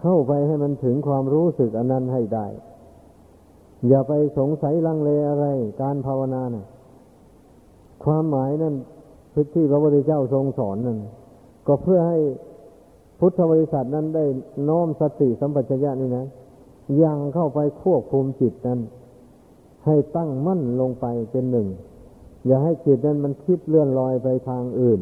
[0.00, 2.46] เข้าไปให้มันถึงความรู้สึกอันนั้นให้ได้
[3.88, 5.46] อย่าไปสงสัยลังเลอะไร
[5.82, 6.66] การภาวนานะ่ะ
[8.04, 8.74] ความหมายนั่น
[9.34, 10.98] พิที่พระพุทธเจ้าทรงสอนนั่น
[11.66, 12.18] ก็เพื่อให้
[13.18, 14.24] พุทธบริษัทนั้นได้
[14.68, 16.24] น้อมสติสัมปชัญญะนี่นะ
[17.02, 18.80] ยังเข้าไปควบคุมจิตนั้น
[19.86, 21.68] ให้ตั้งมั่นลงไปเป็นหนึ่ง
[22.46, 25.00] อย่าให้จิตนั้นมันคิดเลื่อนลอยไปทางอื่น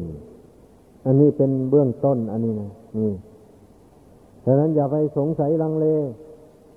[1.05, 3.13] อันนี้เป็นเบื้องต้นอันนี้นะนี่
[4.45, 5.85] ฉะนั้นอย่าไปสงสัยลังเล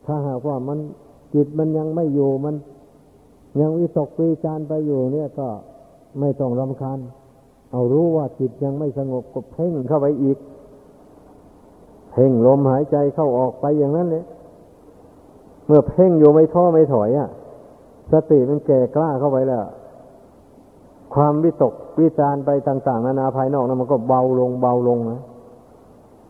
[0.07, 0.79] ถ้าหากว่ามัน
[1.35, 2.55] จิตมันยังไม่อยู่มัน
[3.61, 5.49] ยังวิตกวิจารไปอยู่ เนี่ยก็
[6.21, 6.99] ไม่ต้องรำคาญ
[7.73, 10.39] เอารู้ว่าจิตยังไม่สงบก็เพ่งเข้าไปอีก
[12.11, 14.25] เพ่งลมหายใจเข้าออกไปอย่างนั้นเลย
[15.69, 17.29] เมื่อเพ่งอยู่ไม่ท้อไม่ถอยอะ
[18.13, 19.63] สติมันแก่กล้าเข้าไปแล้ว
[21.15, 25.21] ความวิตกวิจารไปต่าง ๆ นานาภายนอกนั้นมันก็เบาลงเบาลงนะ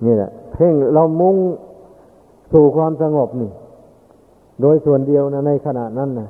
[0.05, 1.37] นี่แหละ เพ่งเรามุ่ง
[2.53, 3.51] สู่ความสงบนี่
[4.61, 6.29] โดยส่วนเดียวนะในขณะนั้นนะ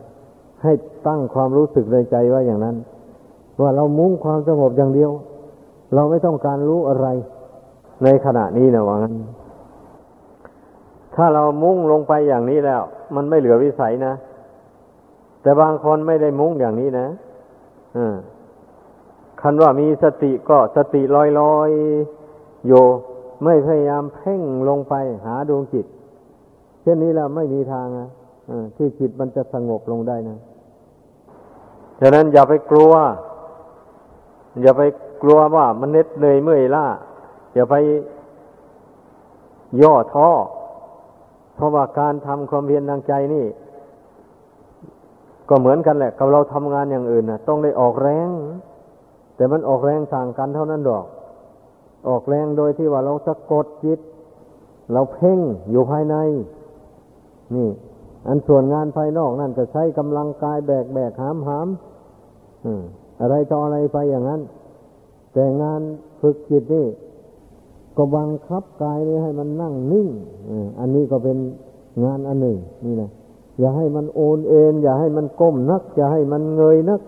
[0.63, 0.73] ให้
[1.07, 2.77] ตั้งความรู้สึกในใจว่าอย่างนั้น
[3.61, 5.11] ว่าเรามุ่งความสงบอย่างเดียว
[5.95, 7.07] เราไม่ต้องการรู้อะไร
[8.05, 9.15] ในขณะนี้นะว่างั้น
[11.19, 12.83] ถ้าเรามุ่งลงไปอย่างนี้แล้ว
[13.15, 14.15] มันไม่เหลือวิสัยนะ
[15.43, 17.07] แต่บางคนไม่ได้มุ่งอย่างนี้นะ
[19.41, 21.71] คันว่ามีสติก็สติลอยลอย
[22.67, 22.73] โย
[23.45, 25.87] ไม่พยายามเพ่งลงไปหาดวงจิต
[26.83, 28.09] เช่นนี้แล้วไม่มีทางนะ
[28.77, 30.39] ที่จิตมันจะสงบลงได้นะ
[32.01, 32.93] ฉะนั้นอย่าไปกลัว
[34.63, 34.83] อย่าไป
[35.23, 36.87] กลัวว่ามันเน็ดเหนื่อยเมื่อยล้า
[37.55, 37.75] อย่าไป
[39.83, 40.29] ย่อท้อ
[41.59, 43.47] เพราะว่าการทำความเพียรทางใจนี่
[45.49, 48.29] ก็เหมือนกันแหละ กับเราทำงานอย่างอื่นนะต้องได้ออกแรง
[49.37, 51.05] แต่มันออกแรงต่างกันเท่านั้นดอก
[52.09, 54.01] ออกแรงโดยที่ว่าเราสะกดจิต
[54.93, 55.39] เราเพ่ง
[55.71, 56.17] อยู่ภายใน
[57.55, 57.69] นี่
[58.29, 61.69] อันส่วนงานภายนอกนั่นจะใช้กำลังกายแบกแบกหามหาม
[63.21, 64.41] อะไรต่ออะไรไปอย่างนั้น
[65.33, 65.81] แต่งาน
[66.21, 66.87] ฝึกจิตนี่
[67.99, 70.09] ก็บังคับกายนี้ให้มันนั่งนิ่ง
[70.79, 71.37] อันนี้ก็เป็น
[72.05, 73.11] งานอันหนึ่ง นี่นะ
[73.59, 77.01] อย่าให้มันโอนเอ็นอย่าให้มันก้มนัก อย่าให้มันเงยนัก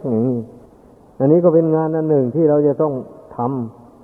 [1.18, 2.94] อันนี้ก็เป็นงานอันหนึ่งที่เราจะต้อง
[3.36, 3.38] ท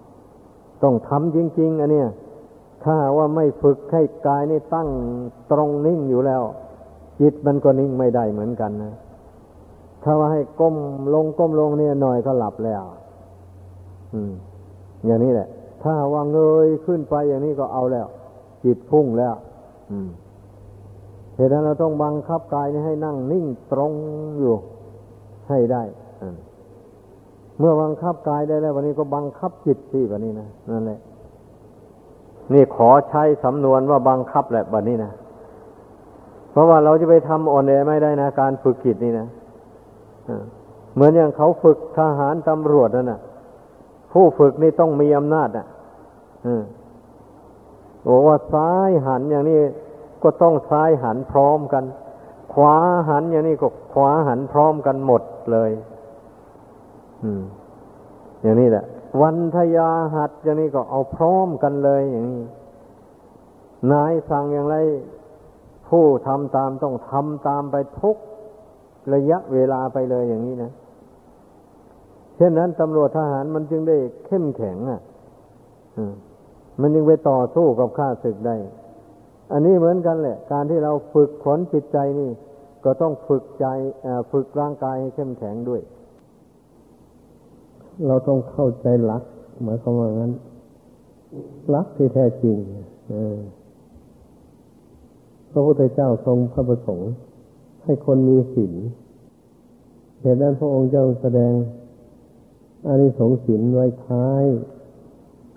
[0.08, 2.08] ำต้องทำจริง ๆ อันเนี้ย
[2.84, 4.88] ถ้าว่าไม่ฝึกให้กายนี่ตั้ง
[5.50, 6.42] ตรงนิ่งอยู่แล้ว
[7.20, 8.94] จิตมันก็นิ่งไม่ได้เหมือนกันนะ
[10.02, 10.76] ถ้าว่าให้ก้ม
[11.14, 12.82] ลงก้มลงเนี่ยหน่อยก็หลับแล้ว
[14.14, 14.32] อืม
[15.06, 15.48] อย่างนี้แหละ
[15.86, 18.06] ถ้าว่าเงยขึ้นไปอย่างนี้ก็เอาแล้ว
[18.64, 19.34] จิตพุ่งแล้ว
[21.36, 23.92] เหตุนั้นเราต้องบังคับกายนี้ให้นั่งนิ่งตรง
[24.38, 24.54] อยู่
[25.48, 25.82] ให้ได้
[27.58, 31.00] เมื่อบังคับกายได้แล้ววันนี้ก็บังคับจิตสิวันนี้นะนั่นแหละ
[32.52, 35.12] นี่ขอใช้สำนวนว่าบังคับแหละวันนี้นะ
[36.50, 39.26] เพราะว่าเราจะไปทำอ่อนแอไม่ได้นะการฝึกจิตนี่นะ
[40.94, 43.20] เหมือนอย่างเขาฝึกทหารตำรวจนั่นนะ
[44.12, 45.66] ผู้ฝึกนี่ต้องมีอำนาจอะ
[48.06, 49.60] บอกว่าซ้ายหันอย่างนี้
[50.22, 51.84] ก็ต้องซ้ายหันพร้อมกัน
[52.52, 52.76] ขวา
[53.08, 55.70] หันอย่างนี้ก็ขวาหันพร้อมกันหมดเลย
[57.22, 57.42] อืม
[58.42, 58.84] อย่างนี้แหละ
[59.22, 62.42] วันทยาหัดอย่างนี้ก็เอาพร้อมกันเลยอย่างนี้
[63.92, 64.76] นายสั่งอย่างไร
[65.88, 68.16] ผู้ทำตามต้องทำตามไปทุก
[69.14, 70.70] ระยะเวลาไปเลยอย่างนี้นะ
[72.36, 75.00] เช่นนั้นตำรวจทหารมันจึงได้เข้มแข็งอะ
[75.96, 76.04] มั
[76.80, 78.56] มันยังไปต่อสู้กับข้าศึกได้
[79.52, 82.30] อันนี้เหมือนกันแหละ การที่เราฝึกขนจิตใจนี่
[82.84, 83.66] ก็ต้องฝึกใจ
[84.32, 85.82] ฝึกร่างกายให้เข้มแข็งด้วย
[88.06, 89.22] เราต้องเข้าใจหลัก
[89.62, 90.32] หมายความว่างั้น
[91.74, 92.56] ลักที่แท้จริง
[95.50, 97.12] พระพุทธเจ้าทรงพระประสงค์
[97.84, 98.74] ให้คนมีศีล
[100.20, 101.52] เหตุนั้นพระองค์เจ้าแสดง
[102.86, 104.44] อานิสงส์ศีลไว้ท้าย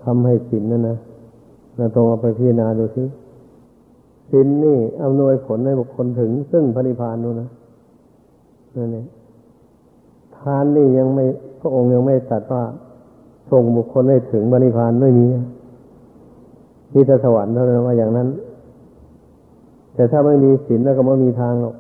[0.04, 0.98] คำให้ศีลนั่นนะ
[1.80, 3.04] เราต้องเอาไปพิจารณาดูสิ
[4.32, 7.50] ศีลนี่อำนวยผลให้บุคคลถึง ซึ่งพระนิพพานนู่นนะ
[8.76, 9.06] นั่นเอง
[10.38, 11.26] ทานนี่ยังไม่
[11.62, 12.64] พระองค์ยังไม่ตัดว่า
[13.52, 15.26] ส่งบุคคลให้ถึงพระนิพพานไม่มี
[16.94, 18.28] มีแต่สวรรค์เท่านั้นว่าอย่างนั้น
[19.96, 21.76] แต่ถ้าไม่มีศีลแล้วก็ไม่มีทางหรอก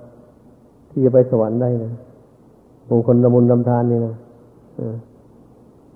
[0.90, 1.94] ที่จะไปสวรรค์ได้นะ
[2.90, 4.16] บางคนละมุนลำทานนี่นะ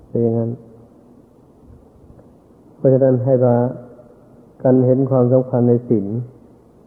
[0.09, 0.49] เป็นอย่างนั้น
[2.77, 3.53] เพราะฉะนั้นให้เรา
[4.63, 6.05] กันเห็นความสำคัญในศีล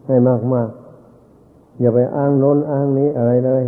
[0.06, 0.68] ให้มากมาก
[1.80, 3.64] อย่าไปอ้างโน้นอ้างนี้อะไรเลย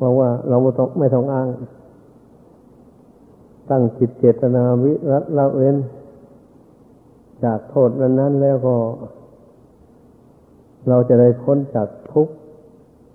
[0.00, 1.48] บอกว่าเราไม่ต้องไม่ต้องอ้าง
[3.70, 5.76] ตั้งจิตเจตนาวิรัตละเว้น
[7.44, 8.76] จากโทษนั้นนั้นแล้วก็
[10.88, 12.34] เราจะได้พ้นจากทุกข์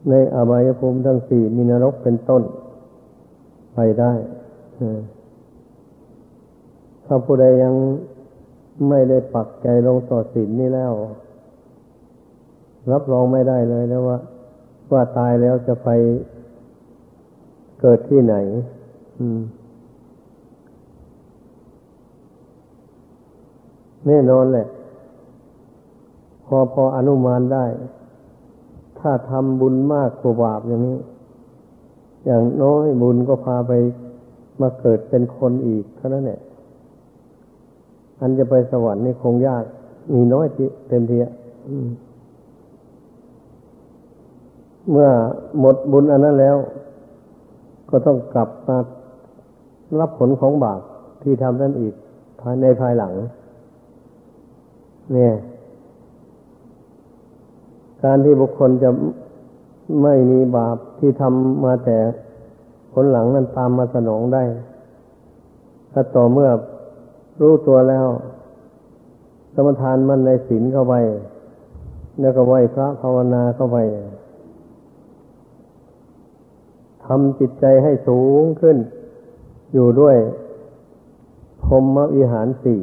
[0.09, 2.43] ในอบายภูมิทั้งสี่มีนรกเป็นต้น
[3.73, 4.13] ไปได้
[7.05, 7.73] ถ้าผู้ใดยัง
[8.89, 10.93] ไม่ได้ปักใจลงต่อศีลนี้แล้ว
[12.91, 14.17] รับรองไม่ได้เลยแล้วว่า
[14.91, 15.89] ว่าตายแล้วจะไป
[17.81, 18.35] เกิดที่ไหน
[24.07, 24.67] แน่นอนแหละ
[26.45, 27.65] พอพออนุมานได้
[28.99, 30.97] ถ้าทำบุญมากกว่าบาปอย่างนี้
[32.25, 33.71] อย่างน้อยบุญก็พาไป
[34.61, 36.39] มาเกิดเป็นคนอีกเท่านั้นแหละ
[38.19, 39.63] อันจะไปสวรรค์นี่คงยาก
[40.13, 41.19] มีน้อยจีเต็มที่
[44.89, 45.09] เมื่อ
[45.59, 46.57] หมดบุญอันนั้นแล้ว
[47.89, 48.77] ก็ต้องกลับมา
[49.99, 50.81] รับผลของบาป
[51.23, 51.93] ที่ทำนั่นอีก
[52.41, 53.13] ภายในภายหลัง
[55.13, 55.33] เนี่ย
[58.03, 58.89] การที่บุคคลจะ
[60.03, 61.97] ไม่มีบาปที่ทำมาแต่
[62.93, 64.43] ผลหลังนั้นตามมาสนองได้
[65.93, 66.49] ถ้าต่อเมื่อ
[67.41, 68.07] รู้ตัวแล้ว
[69.53, 70.95] สมทานมันในศีลเข้าไป
[72.19, 73.77] แล้วก็ไหวพระภาวนาเข้าไป
[77.05, 78.77] ทำจิตใจให้สูงขึ้น
[79.73, 80.17] อยู่ด้วย
[81.63, 82.81] พรมวิหารสี่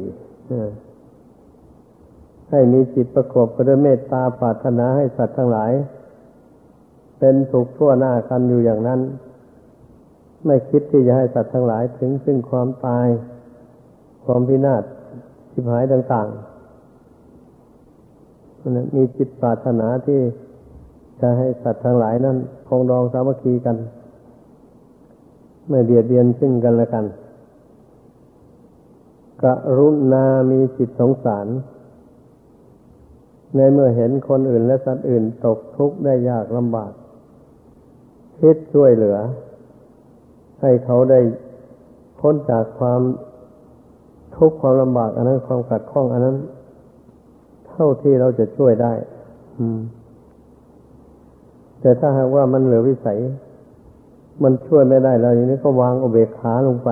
[2.49, 5.71] ให้มีจิตประกอบไปด้วยเมตตาปรารถนาให้สัตว์ทั้งหลาย
[7.19, 8.99] เป็นสุขทั่วหน้ากันอยู่อย่างนั้น
[10.45, 13.07] ไม่คิดที่จะให้สัตว์ทั้งหลายถึงซึ่งความตาย
[14.33, 14.83] ความพินาศ
[15.51, 20.19] ทิพหายต่างๆมีจิตปรารถนาที่
[21.21, 23.77] จะให้สัตว์ทั้งหลายนั้นคงรองสามัคคีกัน
[25.69, 27.05] ไม่เบียดเบียนซึ่งกันและกัน
[29.43, 29.45] ก
[29.77, 31.47] รุณามีจิตสงสาร
[33.55, 36.91] ในเมื่อเห็นคนอื่นและสัตว์อื่นตกทุกข์ได้ยากลำบาก
[38.39, 39.17] คิดช่วยเหลือ
[40.61, 41.19] ให้เขาได้
[42.19, 43.01] พ้นจากความ
[44.37, 46.35] ทุกความลำบาก อันนั้นความขัดข้อง อันนั้น
[47.67, 48.93] เท่าที่เราจะช่วยได้
[51.81, 53.19] แต่ถ้าหากว่ามันเหลือวิสัย
[54.43, 56.89] มันช่วยไม่ได้แล้วอย่างนี้ก็วางอุเบกขาลงไป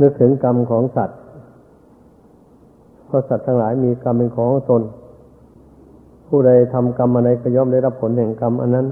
[0.00, 1.18] นึกถึงกรรมของสัตว์
[3.06, 4.82] เพราะสัตว์ทั้งหลายมีกรรมเป็นของตน
[6.28, 8.86] ผู้ใดทำกรรมอะไรก็ย่อมได้รับผลแห่งกรรมอันนั้น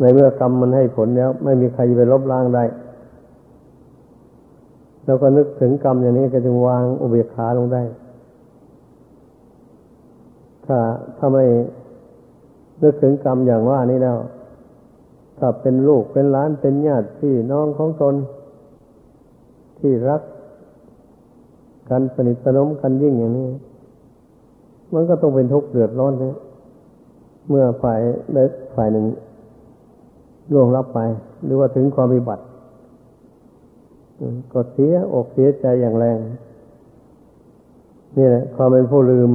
[0.00, 2.64] ในเมื่อกรรมมันให้ผลแล้ว ไม่มีใครไปลบล้างได้
[5.04, 7.82] แล้วก็นึกถึงกรรมอย่างนี้ก็จึงวางอุเบกขาลงได้
[10.66, 10.78] ถ้า
[11.18, 11.44] ถ้าไม่
[12.82, 14.16] นึกถึงกรรมอย่างว่านี้แล้ว
[15.38, 18.14] ถ้าเป็นลูกเป็นหลานเป็นญาติพี่น้องของตน
[19.78, 20.22] ที่รัก
[21.88, 23.48] กันสนิทสนมกันยิ่งอย่างนี้
[24.94, 26.36] มันก็ต้องเป็นทุกข์เดือดร้อนนะ
[27.48, 28.00] เมื่อฝ่าย
[28.34, 28.38] ใด
[28.74, 29.06] ฝ่ายหนึ่ง
[30.52, 31.00] ล่วงรับไป
[31.44, 32.42] หรือว่าถึงความมีบัติ
[34.52, 36.18] ก็เสียอกเสียใจอย่างแรง
[38.16, 39.30] นี่แหละความเป็นผู้ลืม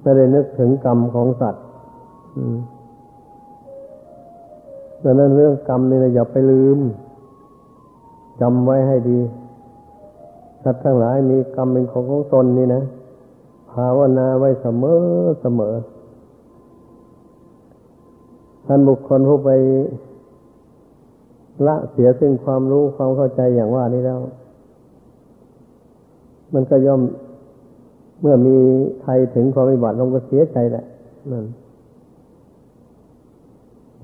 [0.00, 1.64] ไม่ได้นึกถึงกรรมของสัตว์
[5.02, 6.78] ดังนั้นเรื่องกรรมนี่นะอย่าไปลืม
[8.40, 9.20] จำไว้ให้ดี
[10.64, 12.82] สัตว์ทั้งหลายมีกรรมเป็นของของตนนี่นะ
[13.72, 15.00] ภาวนาไว้เสมอ
[15.42, 15.74] เสมอ
[18.66, 19.50] ท่านบุคคลผู้ไป
[21.66, 24.18] ละเสียซึ่งความรู้ความเข้าใจอย่างว่านี้แล้ว
[26.54, 27.00] มันก็ย่อม
[28.20, 28.56] เมื่อมี
[29.02, 30.84] ใครถึงความวิบัติลงก็เสียใจแหละ
[31.30, 31.44] นั่น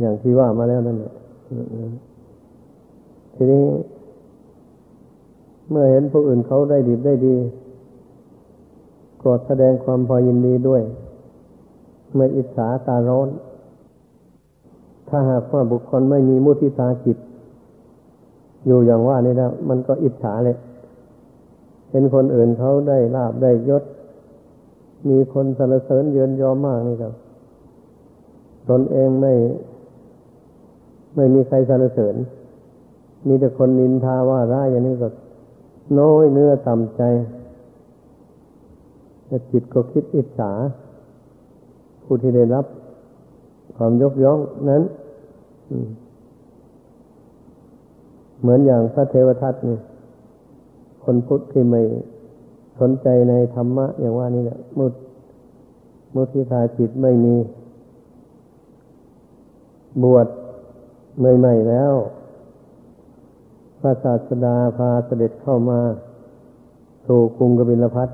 [0.01, 1.13] อย่างที่ว่ามาแล้วนั่นแหละ
[3.35, 3.65] ทีนี้
[5.71, 7.37] เมื่อเห็นผู้อื่นเขาได้ดีได้ดี
[9.23, 10.83] ก็แสดงความพอยินดีด้วย
[12.17, 13.29] ไม่อิจฉาตาร้อน
[15.09, 17.19] ถ้าหากว่าบุคคลไม่มีมุทิตาจิต
[18.67, 20.57] อยู่อย่างว่านี่แล้วมันก็อิจฉาเลย
[21.91, 23.83] เห็นคนอื่นเขาได้ลาบได้ยศ
[25.09, 27.13] มีคนสรรเสริญเยินยอมมากนี่ครับ
[28.71, 29.35] ตนเองไม่
[31.17, 32.15] ไม่มีใครสรรเสริญ
[33.27, 35.09] มีแต่คนนินทาว่าร้ายอย่างนี้ก็
[35.99, 37.03] น้อยเนื้อต่ำใจ
[39.27, 40.53] แต่จิตก็คิดอิจฉา
[42.05, 42.67] ผู้ที่ได้รับ
[43.77, 44.39] ความยกย่อง
[44.69, 44.83] นั้น
[48.41, 49.79] เหมือนอย่างพระเทวทัตนี่
[51.05, 51.83] คนพุทธที่ไม่
[52.81, 54.93] สนใจในธรรมะ อย่างว่านี่แหละมุด
[56.15, 57.37] มุทิตาจิตไม่มี
[60.03, 60.27] บวช
[61.19, 61.93] ใหม่ๆแล้ว
[63.81, 65.81] พระศาสดาพาเสด็จเข้ามา
[67.07, 68.09] สู่กรุงกบิลพัท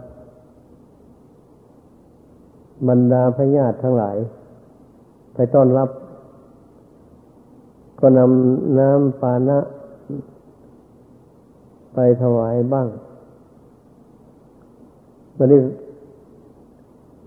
[2.88, 4.16] บรรดาพญาติทั้งหลาย
[5.34, 5.88] ไปต้อนรับ
[8.00, 9.58] ก็นำน้ำปานะ
[11.94, 12.88] ไปถวายบ้าง
[15.36, 15.60] วันนี้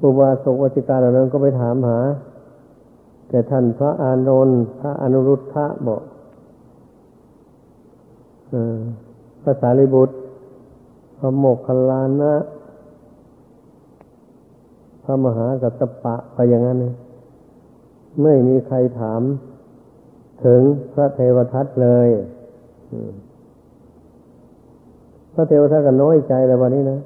[0.02, 2.00] อุบาสกวจิการเหล่านั้นก็ไปถามหา
[3.30, 6.04] แต่ท่านพระอานนท์พระอนุรุทธะบอก
[9.44, 10.16] ภาษาลิบุตร
[11.18, 12.34] พระโมกขลานะ
[15.04, 16.80] พระมหากัสปะไปอย่างนั้น
[18.24, 19.22] ไม่มีใครถาม
[20.46, 20.62] ถึง
[20.94, 22.10] พระเทวทัตเลย
[25.36, 27.00] พระเทวทัตก็น้อยใจแล้ววันนี้นะ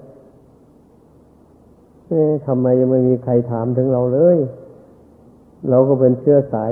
[2.08, 4.38] เอ๊ะทำไมยังไม่มีใครถามถึงเราเลย
[5.70, 6.72] เราก็เป็นเชื้อสาย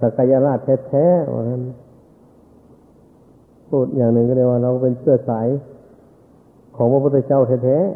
[0.00, 1.62] สักยราชแท้ๆว่านั้น
[3.68, 5.46] พูดอย่างหนึ่งก็เรียกว่าเราเป็นเชื้อสาย
[6.76, 7.88] ของพระพุทธเจ้าแท้ๆ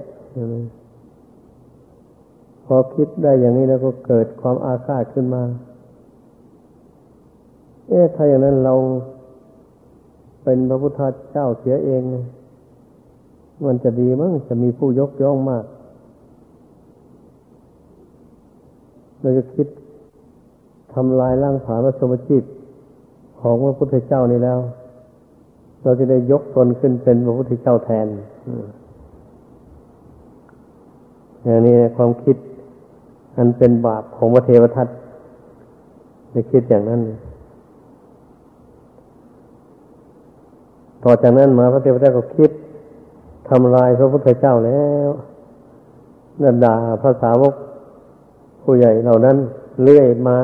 [2.66, 5.42] พอคิดได้อย่างนี้แล้วก็เกิดความอาฆาตขึ้นมา
[7.88, 8.74] เอ๊ะถ้าอย่างนั้นเรา
[10.42, 11.00] เป็นพระพุทธ
[11.32, 12.02] เจ้าเสียเอง
[13.66, 15.64] มันจะดีมั้งจะมีผู้ยกย่องมาก
[19.20, 19.66] เราจะคิด
[20.94, 22.44] ทำลายร่างผาพระสมจิต
[23.40, 24.58] ของพระพุทธเจ้านี่แล้ว
[25.82, 28.06] เราจะได้ยกตนขึ้นเป็นพระพุทธเจ้าแทน
[31.42, 32.36] อย่างนี้ความคิด
[33.36, 34.88] อันเป็นบาปของพระเทวทัต
[36.34, 37.00] จะคิดอย่างนั้น
[41.04, 42.50] ต่อจากนั้นมาพระเทวทัตก็คิด
[43.48, 45.08] ทำลายพระพุทธเจ้าแล้ว
[46.42, 47.54] นั่นด่าภาษาวก
[48.62, 49.36] ผู้ใหญ่เหล่านั้น
[49.82, 50.36] เลื่อยมา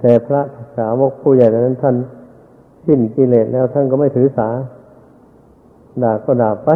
[0.00, 0.40] แต่พระ
[0.76, 1.96] สาวกผู้ใหญ่เหล่านั้นท่าน
[2.86, 4.48] สิ้นกิเลสแล้วท่านก็ไม่ถือสา
[6.02, 6.70] ด่าก็ด่าไป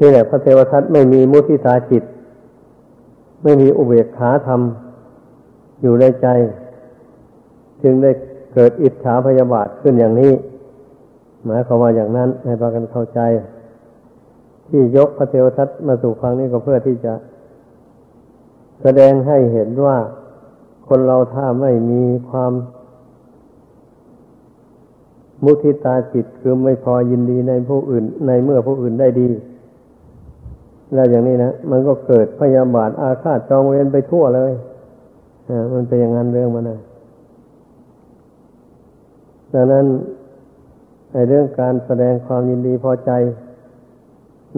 [0.00, 2.04] นี่แหละพระเทวทัตไม่มีมุทิตาจิต
[3.42, 4.60] ไม่มีอุเบกขาธรรม
[5.82, 6.26] อยู่ในใจ
[7.86, 8.12] จึงได้
[8.54, 10.32] เกิดอิจฉาพยาบาทขึ้นอย่างนี้
[11.44, 13.20] หมายความว่าอย่างนั้นให้พากันเข้าใจ
[14.68, 17.14] ที่ยกพระเทวทัตมาสู่ฟังนี้ก็เพื่อที่จะ
[18.82, 19.96] แสดงให้เห็นว่า
[20.88, 22.52] คนเราถ้าไม่มีความ
[25.44, 29.28] มุทิตาจิตคือไม่พอยินดีในผู้อื่น ในเมื่อผู้อื่นได้ดี
[30.94, 34.52] แล้วอย่างนี้นะมันก็เกิดพยาบาทอาฆาตจองเวรไปทั่วเลย
[35.50, 36.78] อ่ามันเป็นอย่างนั้นเรื่องมันนะ
[39.52, 39.86] ดังนั้น
[41.12, 43.10] ในเรื่องการแสดงความยินดีพอใจ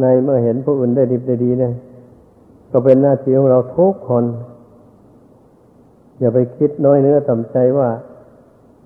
[0.01, 1.73] ในเมื่อเห็นผู้อื่นได้ดีได้ดีเนี่ย
[2.73, 4.25] ก็เป็นหน้าที่ของเราทุกคน
[6.19, 7.89] อย่าไปคิดน้อยเนื้อต่ำใจว่า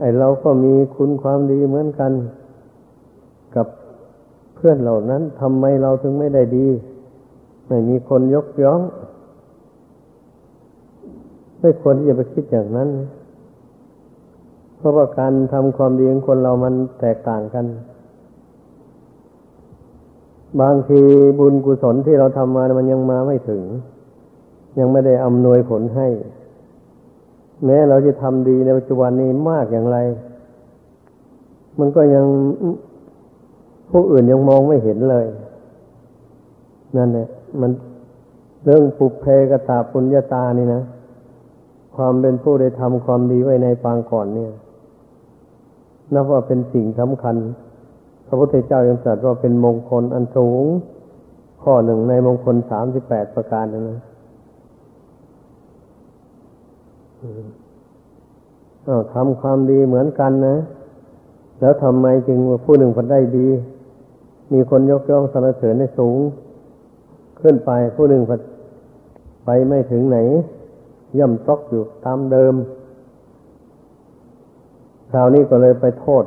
[0.00, 2.12] ไอ้เราก็มีคุณความดีเหมือนกัน
[3.54, 3.66] กับ
[4.54, 6.68] เพื่อนเหล่านั้นทำไมเราถึงไม่ได้ดี
[7.68, 8.80] ไม่มีคนยกย่อง
[11.60, 12.88] ไม่ควรที่จะไปคิดอย่างนั้น
[14.82, 17.66] เพราะว่าการทำความดีของคนเรามันแตกต่างกัน
[20.60, 21.00] บางที
[21.38, 23.62] บุญกุศลที่เราทำมามันยังมาไม่ถึง
[24.78, 26.08] ยังไม่ได้อำนวยผลให้
[27.64, 29.98] แม้เราจะทำดีในปัจจุบันนี้มากอย่างไร
[31.78, 32.26] มันก็ยัง
[33.90, 35.26] ผู้อื่นยังมองไม่เห็นเลย
[36.96, 37.28] นั่นแหละ
[37.60, 37.70] มัน
[38.64, 40.82] เรื่องปุเพกตาปุญญาตานี่นะ
[41.96, 44.52] ความเป็นผู้ได้ทำความดีไว้ในปางก่อนเนี่ย
[46.14, 47.36] นับว่าเป็นสิ่งสำคัญ
[48.26, 50.64] พระพุทธเจ้ายังตรัสว่าเป็นมงคลอันสูง
[51.62, 54.00] ข้อหนึ่งในมงคลสามสิบแปดประการนะ
[59.14, 60.56] ทำความดีเหมือนกันนะ
[61.60, 63.48] แล้วทำไมจึงผู้หนึ่งคนได้ดี
[64.52, 66.18] มีคนยกย่องสรรเสริญในสูง
[67.40, 68.22] ขึ้นไปผู้หนึ่ง
[69.44, 70.18] ไปไม่ถึงไหน
[71.18, 72.54] ย่ำตอกอยู่ตามเดิม
[75.12, 76.24] คราวนี้ก็เลยไปโทษ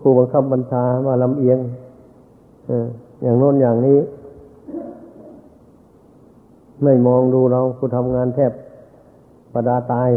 [0.00, 1.58] ผู้บังคับบัญชาว่าลำเอียง
[3.22, 3.98] อย่างโน้นอย่างนี้
[6.84, 8.52] ไม่มองดูเราผู้ทำงานแทบ
[9.52, 10.08] ประดาตาย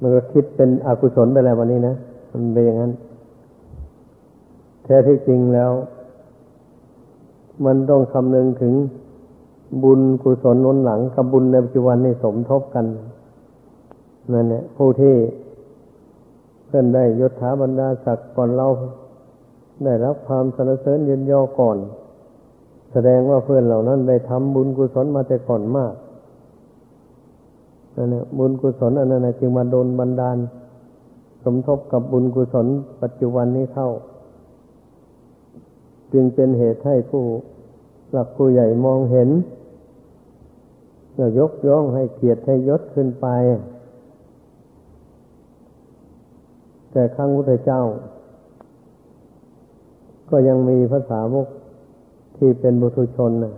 [0.00, 1.94] มันก็คิดเป็นอกุศลไปแล้ววันนี้นะ
[2.32, 2.92] มันเป็นอย่างนั้น
[4.84, 5.70] แท้ที่จริงแล้ว
[7.64, 8.74] มันต้องคำนึงถึง
[9.82, 12.86] บุญกุศลน้นหลังกับบุญในปัจจุบันนี่สมทบกัน
[14.32, 15.14] นั่นแหละผู้ที่
[16.66, 18.68] เพื่อนได้ยศถาบรรดาศักดิ์ก่อนเรา
[19.84, 21.78] ได้รับความสนเสริญยินยอก่อน
[22.92, 25.94] แสดงว่าเพื่อนเหล่านั้นได้ทำบุญกุศลมาแต่ก่อนมาก
[27.96, 30.36] นั่นแหละบุญกุศลอันนั้นจึงมาโดนบันดาล
[31.42, 32.66] สมทบกับบุญกุศล
[33.02, 33.88] ปัจจุบันนี้เข้า
[36.12, 37.22] จึงเป็นเหตุให้ผู้
[38.12, 39.28] หลักผู้ใหญ่มองเห็น
[41.14, 43.26] แล้วยกย่องให้เกียรติให้ยศขึ้นไป
[46.98, 47.82] แต่ครั้งพุทธเจ้า
[50.30, 51.48] ก็ยังมีภาษาวก
[52.36, 53.54] ที่เป็นบุตุชนนะ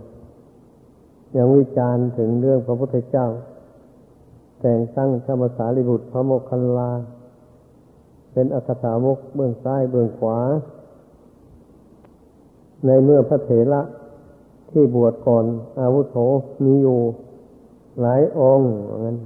[1.37, 3.27] ยังวิจารณ์ถึงเรื่องพระพุทธเจ้า
[4.61, 6.91] แต่งตั้งธรรมสารีบุตรพระโมคคัลลา
[8.33, 10.39] เป็นอัคสาวกเบื้องซ้ายเบื้องขวา
[12.85, 13.81] ในเมื่อพระเถระ
[14.69, 15.45] ที่บวชก่อน
[15.81, 16.15] อาวุโส
[16.63, 16.99] มีอยู่
[18.01, 18.69] หลายองค์
[19.05, 19.17] งั้น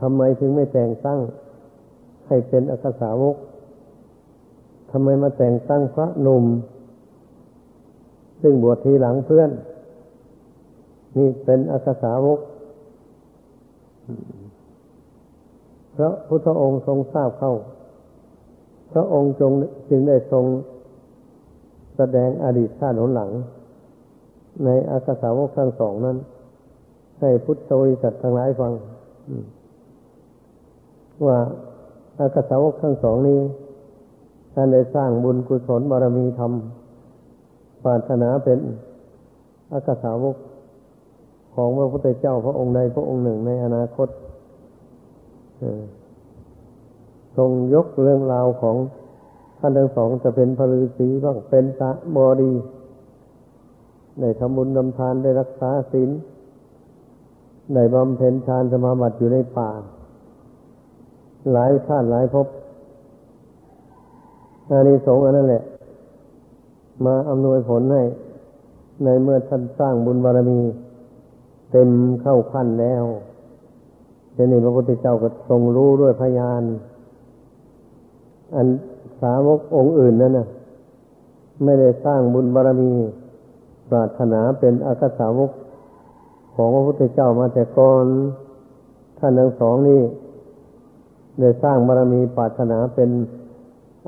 [0.00, 1.20] ทำไมถึงไม่แต่งตั้ง
[2.30, 3.36] ให้เป็นอักษาวก
[4.90, 6.44] ทำไมมาแต่งตั้งพระหนุ่ม
[8.42, 9.50] ซึ่งบวชทีหลังเพื่อน
[11.16, 12.38] นี่เป็นอักษาวก
[15.96, 17.54] พระพุทธองค์ทรงทราบเข้า
[18.92, 19.52] พระองค์จง
[19.90, 20.44] จึงได้ทรง
[21.96, 23.30] แสดงอดีตชาติหนหลัง
[24.64, 26.18] ในอาสาวกทั้งสองนั้น
[27.18, 28.72] ใให้พุทธบริษัททั้งหลายฟัง
[31.26, 31.38] ว่า
[32.20, 33.40] อากสาวกทั้งสองนี้
[34.54, 36.52] ท่านได้สร้างบุญกุศลบารมีธรรม
[37.84, 38.58] ปรารถนาเป็น
[39.72, 40.36] อากสาวก
[41.54, 44.08] ของพระพุทธเจ้าพระองค์ใดพระองค์หนึ่งในอนาคต
[47.36, 48.76] ทรงยกเรื่องราวของ
[49.58, 52.52] ท่านทั้งสองจะเป็นพระฤาษีบ้างเป็นตะบอดี
[54.20, 56.10] ได้ทำบุญนำทานได้รักษาศีล
[57.74, 59.70] ได้บำเพ็ญฌานสมาบัติอยู่ในป่า
[61.52, 62.46] หลายชาติหลายภพ
[64.70, 65.62] อานิสงส์อันนั้นแหละ
[67.04, 68.02] มาอำนวยผลให้
[69.04, 70.60] ในเมื่อท่านสร้างบุญบารมี
[71.70, 71.90] เต็ม
[72.22, 73.04] เข้าขั้นแล้ว
[74.34, 76.62] เจนี่พระพุทธเจ้าก็ทรงรู้ด้วยพยาน
[78.54, 78.66] อัน
[79.20, 80.46] สาวกองค์อื่นนั่นนะ
[81.64, 82.92] ไม่ได้สร้างบุญบารมี
[83.90, 85.50] ปรารถนาเป็นอากาสาวก
[86.54, 88.04] ของพระพุทธเจ้ามาแต่ก่อน
[89.18, 90.00] ท่านทั้งสองนี้
[91.40, 93.10] ได้สร้างบารมีปรารถนาเป็น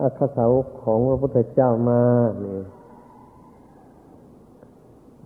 [0.03, 0.53] อัคสาว
[0.83, 2.03] ของพระพุทธเจ้ามา
[2.45, 2.59] นี่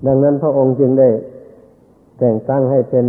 [0.06, 1.08] ดังนั้นพระองค์จึงได้
[2.18, 3.06] แต่งตั้งให้เป็น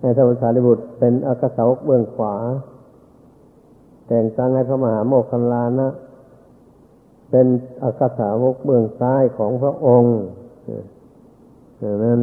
[0.00, 2.34] ให้ธรรมสารีบุตรเป็นอัคสาวเบื้องขวา
[4.08, 5.88] แต่งตั้งให้พระมหาโมคคัลลานะ
[7.30, 7.46] เป็น
[7.82, 10.16] อัคสาวกเบื้องซ้ายของพระองค์
[11.82, 12.18] ดังนั้น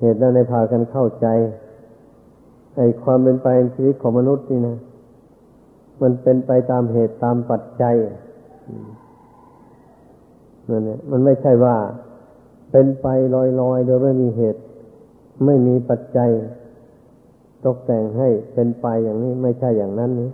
[0.00, 1.26] เหตุนั้นในพากันเข้าใจ
[2.76, 4.78] ไอ้ความเป็นไปในชีวิตของมนุษย์นี่นะ
[6.02, 7.96] มันเป็นไปตามเหตุตามปัจจัย
[10.70, 11.76] นั่นเนี่ยมันไม่ใช่ว่า
[12.70, 14.60] เป็นไปลอยๆ โดยไม่มีเหตุ
[15.44, 16.30] ไม่มีปัจจัย
[17.64, 20.30] ตกแต่งให้เป็นไปอย่างนี้ ไม่ใช่อย่างนั้นนี่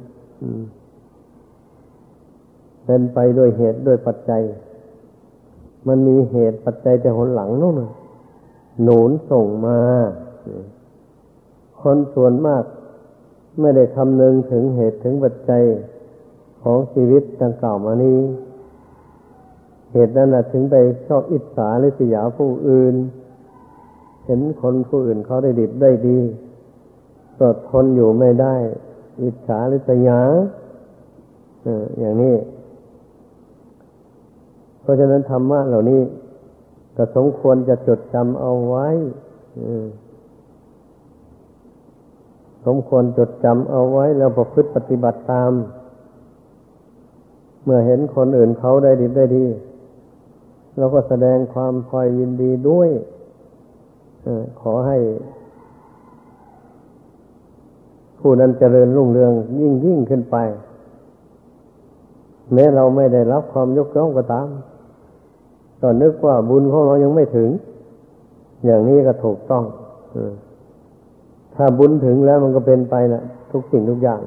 [2.87, 4.43] เป็นไปด้วยเหตุด้วยปัจจัย
[5.89, 7.75] มันมีเหตุปัจจัยแต่หนหลังนู่น
[8.83, 9.79] หนุนส่งมา
[11.83, 12.65] คนส่วนมาก
[13.61, 15.65] ไม่ได้คำนึงถึงเหตุถึงปัจจัย
[16.63, 18.19] ของชีวิตดังกล่าวมานี้
[19.93, 20.77] เหตุนั้นถึงไป
[21.07, 22.95] ชอบอิจฉาหรือสยาผู้อื่น
[24.27, 26.19] เห็นคนผู้อื่นเขาได้ดิบได้ดี
[27.39, 28.55] ก็ทนอยู่ไม่ได้
[29.23, 30.21] อิจฉาหรือสยา
[31.99, 32.35] อย่างนี้
[34.81, 36.03] เพราะฉะนั้นธรรมะเหล่านี้
[36.97, 38.89] ก็สมควรจะจดจำเอาไว้
[42.67, 45.53] สมควรจดจำเอาไว้แล้วประพฤติปฏิบัติตาม
[47.65, 49.47] เมื่อเห็นคนอื่นเขาได้ดีได้ดี
[50.79, 52.91] เราก็แสดงความพอยยินดีด้วย
[54.27, 54.29] อ
[54.61, 54.99] ขอให้
[58.19, 60.37] ผู้นั้นเจริญรุ่งเรืองยิ่งยิ่งขึ้นไป
[62.55, 64.49] แม้เราไม่ได้รับความยกย่องก็ตาม
[65.81, 67.51] ก็นึกว่าบุญของเรายังไม่ถึง
[68.65, 69.65] อย่างนี้ก็ถูกต้อง
[71.57, 74.21] ถ้าบุญถึงแล้วมันก็เป็นไปละทุกสิ่งทุกอย่าง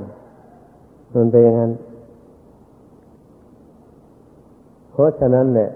[1.15, 1.71] มันเป็นอย่างนั้น
[4.91, 5.69] เพราะฉะนั้นเนี่ย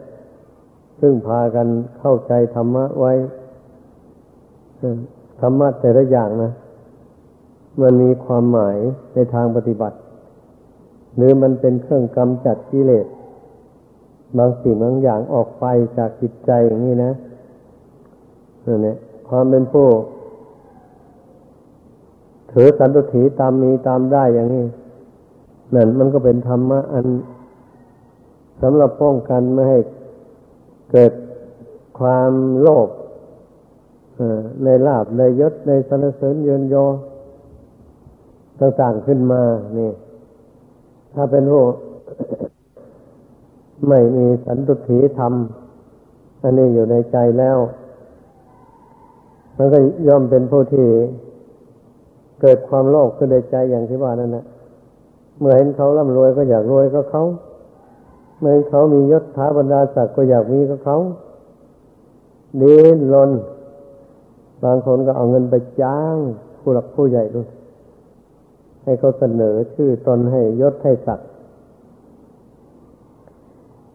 [0.99, 1.67] ซึ่งพากัน
[1.99, 3.13] เข้าใจธรรมะไว้
[5.41, 6.51] ธรรมะแต่ละอย่างนะ
[7.81, 8.77] มันมีความหมาย
[9.13, 9.97] ในทางปฏิบัติ
[11.15, 13.07] หรือมันเป็นเครื่องกำจัดกิเลส
[14.37, 15.65] บางสิ่งบางอย่างออกไป
[15.97, 17.11] จากจิตใจอย่างนี้นะ
[18.65, 18.97] นั่นแหละ
[19.29, 19.87] ความเป็นผู้
[22.51, 24.65] ถือสันตุถีตามมีตามได้อย่างนี้
[25.73, 27.05] นั่นมันก็เป็นธรรมะอัน
[28.61, 29.79] สำหรับป้องกันไม่ให้
[30.91, 31.13] เกิด
[31.99, 32.31] ความ
[32.61, 32.89] โลภ
[34.63, 36.85] ในลาบในยศในสรรเสริญเยินยอ
[38.59, 39.41] ต่างๆขึ้นมา
[39.77, 39.91] นี่
[41.15, 41.63] ถ้าเป็นผู้
[43.87, 45.33] ไม่มีสันตุถีธรรม
[46.41, 47.57] อันนี้อยู่ในใจแล้ว
[49.57, 50.87] มันก็ย่อมเป็นผู้ที่
[52.41, 54.45] เกิดความโลภขึ้นในใจอย่างที่ว่านั่นแหละ
[55.39, 57.23] เมื่อเห็นเขาร่ำรวยก็อยากรวยก็เขา
[58.39, 60.97] เมื่อเห็นเขามียศถาบรรดาศักดิ์ก็อยากมีก็เขา
[62.61, 63.31] ดิ้นรน
[64.63, 66.15] บางคนก็เอาเงินไปจ้าง
[66.59, 67.47] ผู้หลักผู้ใหญ่ด้วย
[68.83, 71.27] ให้เขาเสนอชื่อตนให้ยศให้ศักดิ์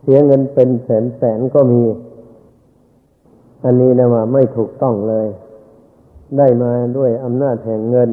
[0.02, 1.82] เสียเงินเป็นแสนแสนก็มี
[3.64, 5.26] อันนี้นะว่าไม่ถูกต้องเลย
[6.38, 8.10] ได้มาด้วยอำนาจแห่งเงิน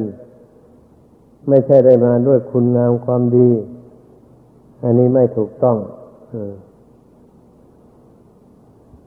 [1.48, 3.50] ไม่ใช่ได้มาด้วยคุณงามความดี
[4.82, 5.76] อันนี้ไม่ถูกต้อง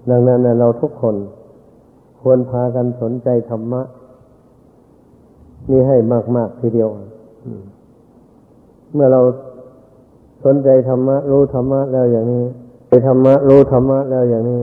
[0.10, 1.16] ดังนั้นเราทุกคน
[2.22, 3.82] ควรพากันสนใจธรรมะ
[5.70, 5.98] นี่ให้
[6.36, 6.90] มาก ๆ ทีเดียว
[8.94, 9.22] เมื่อเรา
[10.46, 12.44] สนใจธรรมะ รู้ธรรมะแล้วอย่างนี้
[12.88, 14.62] ไปธรรมะ รู้ธรรมะแล้วอย่างนี้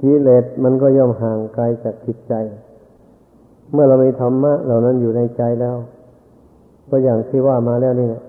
[0.00, 2.34] กิเลสมันก็ย่อมห่างไกลจากจิตใจ
[3.72, 5.76] เมื่อเรามีธรรมะ เหล่านั้นอยู่ในใจแล้ว
[6.90, 8.22] ก็อย่างที่ว่ามาแล้วนี่นะ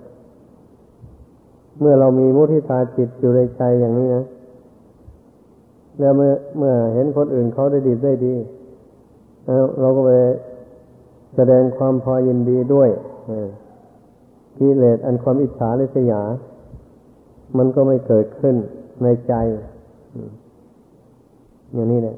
[1.80, 4.26] เมื่อเรามีมุทิตาจิตอยู่ในใจอย่างนี้นะ
[6.00, 8.36] แล้วเมื่อเมื่อเห็นคนอื่นเขาได้ดีได้ดี
[9.46, 10.12] แล้วเราก็ไป
[11.36, 12.90] แสดงความพอยินดีด้วย
[14.58, 16.22] กิเลสอันความอิจฉาริษยา
[17.58, 18.56] มันก็ไม่เกิดขึ้น
[19.04, 19.34] ในใจ
[21.74, 22.16] อย่างนี้แหละ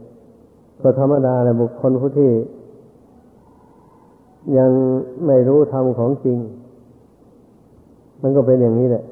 [0.81, 2.31] ก็ธรรมดาแหละบุคคลผู้ที่
[4.57, 4.71] ยัง
[5.25, 6.37] ไม่รู้ธรรมของจริง
[8.21, 9.03] มันก็เป็นอย่างนี้แหละ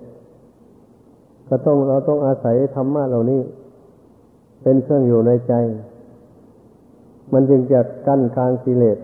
[1.47, 3.41] ก็ต้องเราต้องอาศัยธรรมะเหล่านี้
[4.63, 5.53] เป็นเครื่องอยู่ในใจ
[7.33, 8.97] มันจึงจะกั้นกลางกิเลส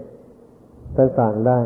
[0.97, 1.59] ต่างๆได้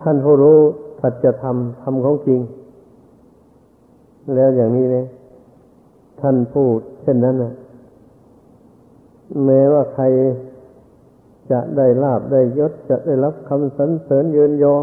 [0.00, 0.58] ท่านผู้รู้
[1.00, 2.40] สัจธรรมธรรมของจริง
[4.34, 5.04] แล้วอย่างนี้เลย
[6.20, 7.52] ท่านพูดเช่นนั้นนะ
[9.44, 10.04] แม้ว่าใคร
[11.50, 14.74] จะได้ลาบได้ยศจะได้รับคำสรรเสริญเยืนยอ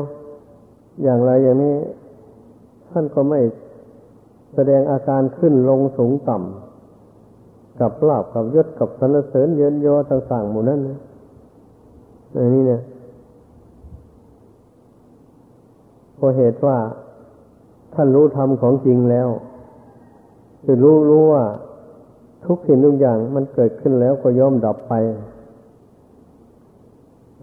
[1.03, 1.75] อย่างไรอย่างนี้
[2.89, 3.39] ท่านก็ไม่
[4.53, 10.99] แสดงอาการขึ้นลงสูงต่ำกับลาบกับยศกับสรรเสริญเยินยอต่างๆหมู่นั้นนะ
[12.35, 12.81] อันนี้เนี่ย
[16.15, 16.77] เพราะเหตุว่า
[17.93, 19.29] ท่านรู้ธรรมของจริงแล้ว
[20.63, 21.45] คือรู้รู้ว่า
[22.45, 24.93] ทุกสิ่งทุกอย่างมันเกิดขึ้นแล้วก็ย่อมดับไป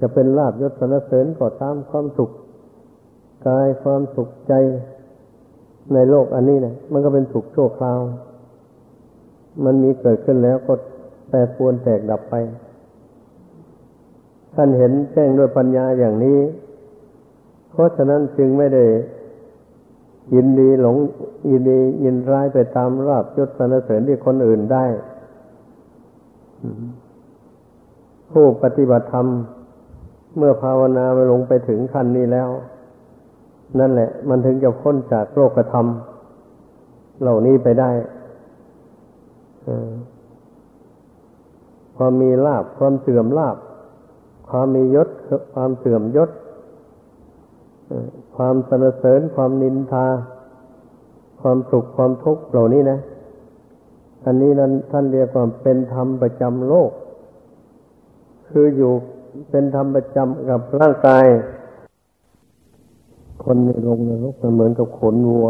[0.00, 2.30] จะเป็นลาบยศสรรเสริญก็ตามความสุข
[3.46, 4.52] กายความสุขใจ
[5.94, 8.00] ในโลกอันนี้นะมันก็เป็นสุขชั่วคราว
[9.64, 10.74] มันมีเกิดขึ้นแล้วก็
[11.28, 12.34] แปรปรวนแตกดับไป
[14.54, 16.38] ท่านเห็นแจ้งด้วยปัญญาอย่างนี้
[17.70, 18.84] เพราะฉะนั้นจึงไม่ได้
[20.32, 20.96] ยินดีหลง
[21.50, 24.84] ยินดียินร้ายไปตามราบยศสรรเสริญที่คนอื่นได้
[28.30, 29.26] ผู้ปฏิบัติธรรม
[30.36, 32.48] เมื่อภาวนาไปลงไปถึงขั้นนี้แล้ว
[33.78, 35.86] นั่นแหละ มันถึงจะพ้นจากโลกธรรม
[37.20, 37.90] เหล่านี้ไปได้
[41.96, 43.56] ความมีลาบความเสื่อมลาบ
[44.48, 45.08] ความมียศ
[45.54, 46.30] ความเสื่อมยศ
[48.36, 50.06] ความสนเสริญความนินทา
[51.40, 52.98] ความสุขความทุกข์เหล่านี้นะ
[54.24, 56.90] อันนี้นั้นท่านเรียกว่าเป็นธรรมประจำโลก
[58.48, 58.92] คืออยู่
[59.50, 61.24] เป็นธรรมประจำกับร่างกาย
[63.44, 65.48] คนในลงนรกเหมือนกับขนวัว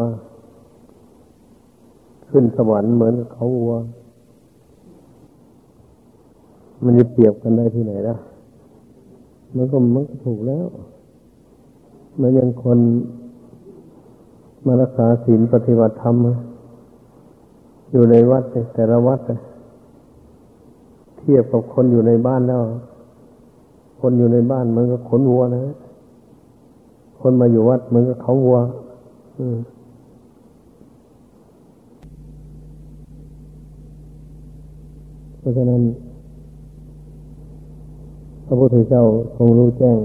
[2.29, 3.75] ขึ้นสวรรค์เหมือนกับเขาวัว
[6.85, 8.17] มันจะเปรียบกันได้ที่ไหนล่ะ
[9.57, 10.67] มันก็มันก็ถูกแล้ว
[12.15, 12.79] เหมือนอย่างคน
[14.67, 16.17] มารักษาศีลปฏิบัติธรรม
[17.93, 18.43] อยู่ในวัด
[18.75, 19.21] แต่ละวัด
[21.19, 22.63] เทียบกับคนอยู่ในบ้านแล้ว
[24.01, 25.63] คนอยู่ในบ้านมันก็ขนวัวนะ
[27.21, 28.59] คนมาอยู่วัดมันก็เขาวัว
[35.39, 35.83] เพราะฉะนั้น
[38.47, 39.03] พระพุทธเจ้า
[39.37, 39.99] ทรงรู้แจ้ง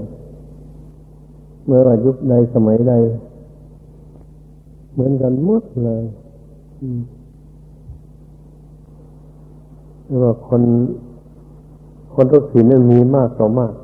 [1.66, 2.94] เมื่อว่ายุคใดสมัยใด
[4.92, 6.02] เหมือนกันหมดเลย
[10.22, 10.62] ว่าคน
[12.14, 13.74] คนทุกศีลนั้นมีมากต่อมาก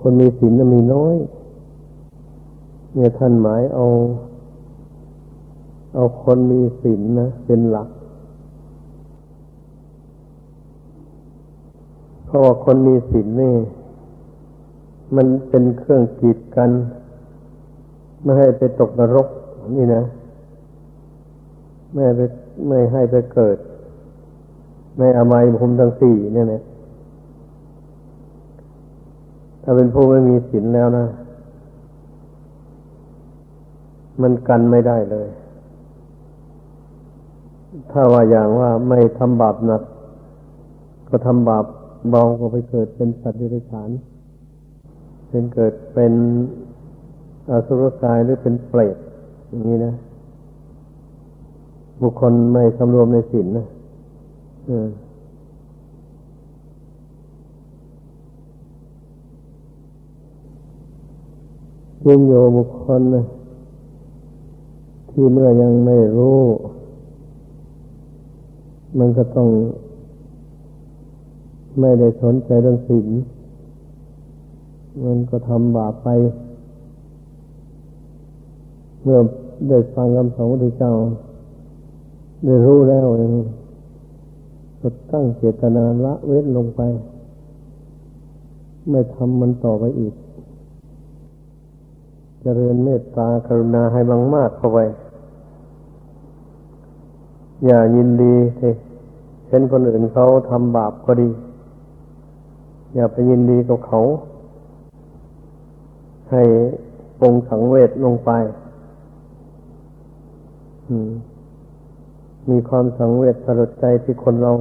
[0.00, 1.16] คนมีศีลนั้นมีน้อย
[2.94, 3.86] เนี่ยท่านหมายเอา
[5.94, 7.88] เอาคนมีศีลนะเป็นหลัก
[12.26, 13.54] เพราะว่าคนมีศีลนี่
[15.16, 16.70] มันเป็นเครื่องกีดกัน
[18.22, 19.28] ไม่ให้ไปตกนรก
[19.76, 20.02] นี่นะ
[21.92, 22.20] ไม่ไป
[22.66, 23.56] ไม่ให้ไปเกิด
[24.98, 26.62] ในอมัยภูมิทั้งสี่เนี่ยนะ
[29.62, 31.06] ถ้าเป็นผู้ไม่มีศีลแล้วนะ
[34.22, 35.28] มันกันไม่ได้เลย
[37.90, 39.82] ถ้าว่าอย่างว่าไม่ทำบาปหนัก
[41.08, 41.64] ก็ทำบาป
[42.10, 43.90] เบาก็ไปเกิดเป็นสัตว์เดรัจฉาน
[45.28, 46.12] เป็นเกิดเป็น
[47.50, 48.96] อสุรกายหรือเป็นเปรต
[49.48, 49.94] อย่างนี้นะ
[52.02, 53.66] บุคคลไม่สำรวมในศีลนะ
[62.06, 63.24] ยิ่งโยบุคคลนะ
[65.10, 66.40] ที่เมื่อยังไม่รู้
[68.98, 69.48] มันก็ต้อง
[71.80, 73.08] ไม่ได้สนใจเรื่องศีล
[75.04, 76.08] มันก็ทำบาปไป
[79.02, 79.18] เมื่อ
[79.68, 80.92] ได้ฟังคำสอนพระเจ้า
[82.44, 83.06] ได้รู้แล้ว
[84.80, 86.80] ก็ตั้งเจตนาละเว้นลงไป
[88.90, 90.16] ไม่ทำมันต่อไปอีกจ
[92.42, 94.78] เจริญเมตตากรุณาให้มากมากเข้าไป
[97.66, 98.34] อย่ายินดี
[99.48, 101.28] เห็นคนอื่นเขาทำบาปก็ดี
[102.94, 104.00] อย่าไปยินดีกับเขา
[106.30, 106.42] ให้
[107.20, 108.30] ปงสังเวชลงไป
[112.50, 114.52] มีความสังเวชสลดใจที่คนเรา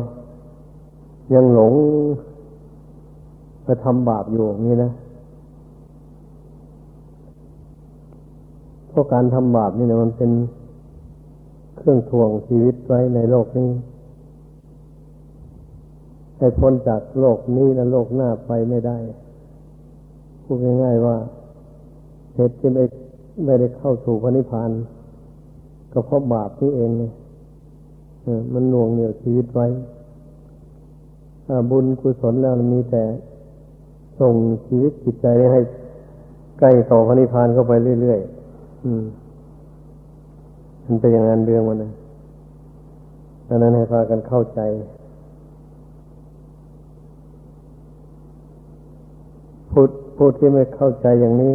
[1.33, 1.73] ยังหลง
[3.63, 4.91] ไปทำบาปอยู่อย่างนี้นะ
[8.87, 10.31] เพราะการทำบาปนี่นะมันเป็น
[11.77, 13.69] เครื่องทวงชีวิตไว้ในโลกนี้
[16.37, 18.97] ให้พ้นจากโลกนี้และโลกหน้าไปไม่ได้
[20.43, 21.17] พูดง่ายๆว่า
[22.37, 22.83] เหตุที่ไม่
[23.45, 24.71] ไม่ได้เข้าสู่พระนิพพาน
[25.91, 27.11] ก็เพราะบาปนี่เองเนี่ย
[28.53, 29.67] มันหน่วงเหนี่ยวชีวิตไว้
[31.71, 33.03] บุญกุศลแล้วมีแต่
[34.19, 34.33] ส่ง
[34.65, 35.59] ชีวิตจิตใจให้
[36.59, 38.85] ใกล้ต่อพระนิพพานเข้าไปเรื่อยๆ
[40.85, 41.91] มันเป็นอย่างนั้นเรื่องมันนะ
[43.47, 44.59] ดังนั้นให้พากันเข้าใจ
[49.71, 51.53] พูดพูดที่ไม่เข้าใจอย่างนี้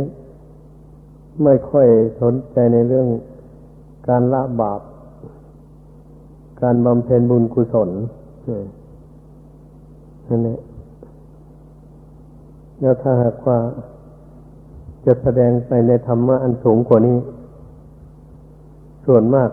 [1.42, 1.86] ไม่ค่อย
[2.20, 3.08] สนใจในเรื่อง
[4.08, 4.80] การละบาป
[6.62, 7.90] การบำเพ็ญบุญกุศล
[10.28, 10.58] นั่นแหละ
[12.80, 13.58] แล้วถ้าหากว่า
[15.06, 17.18] จะแสดงไปในธรรมะอันสูงกว่านี้
[19.06, 19.50] ส่วนมาก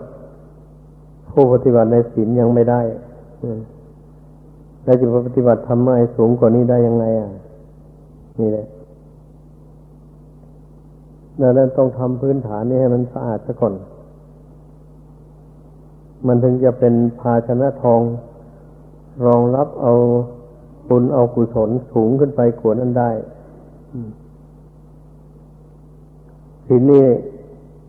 [1.30, 2.80] ผู้ปฏิบัติในศีลยังไม่ได้
[4.84, 7.30] แล้วจะปฏิบัติธรรมะสูงกว่านี้ได้ยังไงอะ
[8.40, 8.66] นี่แหละ
[11.40, 13.74] ดังนั้นต้องทำพื้นฐานนี้ให้มันสะอาดซะก่อน
[16.26, 18.00] มันถึงจะเป็นภาชนะทอง
[19.26, 19.92] รองรับเอา
[20.88, 23.10] บุญเอากุศลสูงขึ้นไปกว่านั้นได้
[26.66, 27.04] ทีนี้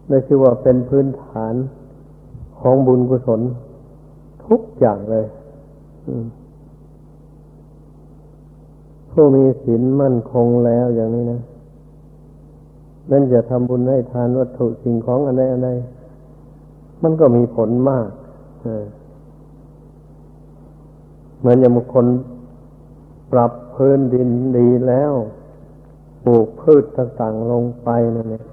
[0.10, 1.54] นั่นคือว่าเป็นพื้นฐาน
[2.60, 3.42] ของบุญกุศล
[4.48, 5.26] ทุกอย่างเลย
[9.12, 11.42] ผู้มีศีลมั่นคงแล้วอย่างนี้นะ
[13.12, 15.70] นั่นจะทำบุญให้ทานวัตถุสิ่งของอะไรอะไร
[17.04, 18.08] มันก็มีผลมาก
[21.40, 22.06] เหมือนอย่างบุคคล
[23.32, 25.14] ปรับพื้นดินดีแล้ว
[26.24, 28.44] ปลูกพืชต่างๆลงไปนั่นเอง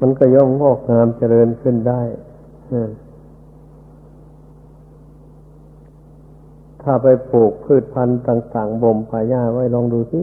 [0.00, 2.02] มันก็ย่อมงอกงามเจริญขึ้นได้
[6.82, 10.20] ถ้าไปปลูกพืชพันธุ์ต่าง ๆบ่มป่าหญ้าไว้ลองดูสิ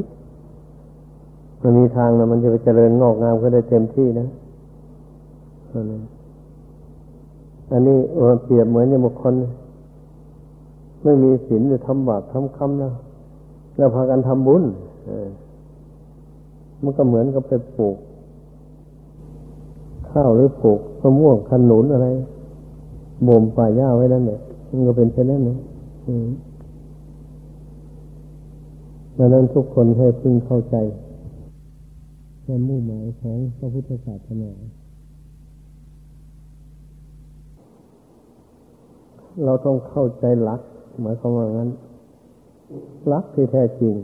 [1.61, 4.27] มันมีทางนะมันจะไปเจริญงอกงามก็ได้เต็มที่นะ
[7.71, 7.97] อันนี้
[8.43, 9.33] เปรียบเหมือนอย่างบุคคล
[11.03, 12.91] ไม่มีศีลจะทำบาปทำคำนะ
[13.77, 14.63] แล้วพากันทำบุญ
[16.83, 17.97] มันก็เหมือนกับไปปลูก
[20.09, 22.07] ข้าวหรือปลูกมะม่วงขนุนอะไร
[23.27, 24.39] บ่มป่าหญ้าไว้นั่นเนี่ย
[24.69, 25.57] มันก็เป็นเช่นนั้นนะ
[29.17, 30.75] ดังนั้นทุกคนให้พึงเข้าใจ
[32.49, 34.51] ในมุ่งหมายของพระพุทธศาสนา
[39.45, 40.61] เราต้องเข้าใจหลัก
[41.01, 41.69] หมายความว่างั้น
[43.07, 43.95] หลักที่แท้จริง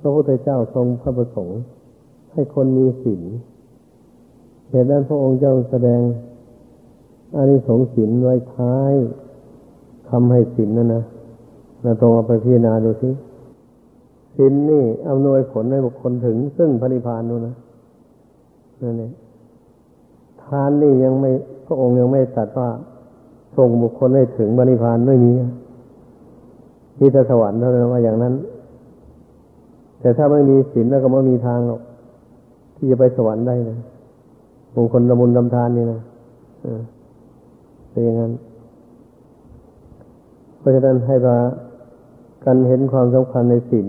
[0.00, 1.60] พระพุทธเจ้าทรงพระประสงค์
[2.32, 3.22] ให้คนมีศีล
[4.68, 6.00] เหตุนั้นพระองค์เจ้าแสดง
[7.36, 8.92] อานิสงส์ศีลไว้ท้าย
[10.08, 11.04] ทำให้ศีลนั่นนะ
[11.82, 13.10] เราตรงเอาไปพิจารณาดูสิ
[14.40, 17.54] ศีลนี่อำนวยผลให้บุคคลถึง ซึ่งพระนิพพานนู่นนะ
[18.82, 19.12] นั่นเอง
[20.42, 21.30] ทานนี่ยังไม่
[21.66, 22.68] พระองค์ยังไม่ตัดว่า
[23.56, 25.32] ส่งบุคคลให้ถึงพระนิพพานไม่มี
[26.98, 28.34] มีแต่สวรรค์เท่านั้นว่าอย่างนั้น
[30.00, 31.80] แต่ถ้าไม่มีศีลแล้วก็ไม่มีทางหรอก
[32.76, 33.78] ที่จะไปสวรรค์ได้นะ
[34.74, 36.00] บุคคลละมุนลำทานนี่นะ
[37.90, 38.32] เป็นอย่างนั้น
[40.58, 41.36] เพราะฉะนั้นให้ว่า
[42.44, 43.88] กันเห็นความสำคัญในศีล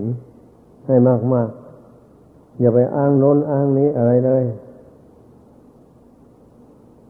[0.85, 1.49] ให้มากมาก
[2.59, 4.43] อย่าไปอ้างโน้นอ้างนี้อะไรเลย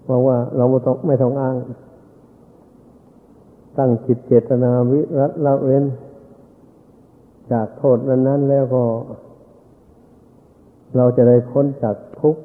[0.08, 1.56] บอกว่าเราไม่ต้องไม่ต้องอ้าง
[3.78, 5.86] ตั้งจิตเจตนาวิรัตละเว้น
[7.52, 8.84] จากโทษนั้นนั้นแล้วก็
[10.98, 12.42] เราจะได้พ้นจากทุกข์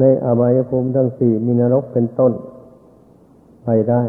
[0.00, 2.32] ในอบายภูมิทั้งสี่มีนรกเป็นต้น
[3.64, 4.02] ไปได้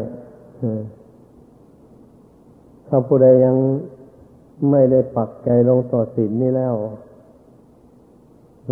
[2.86, 3.56] ถ้าผู้ใดยัง
[4.70, 6.74] ไม่ได้ปักใจลงต่อศีลนี่แล้ว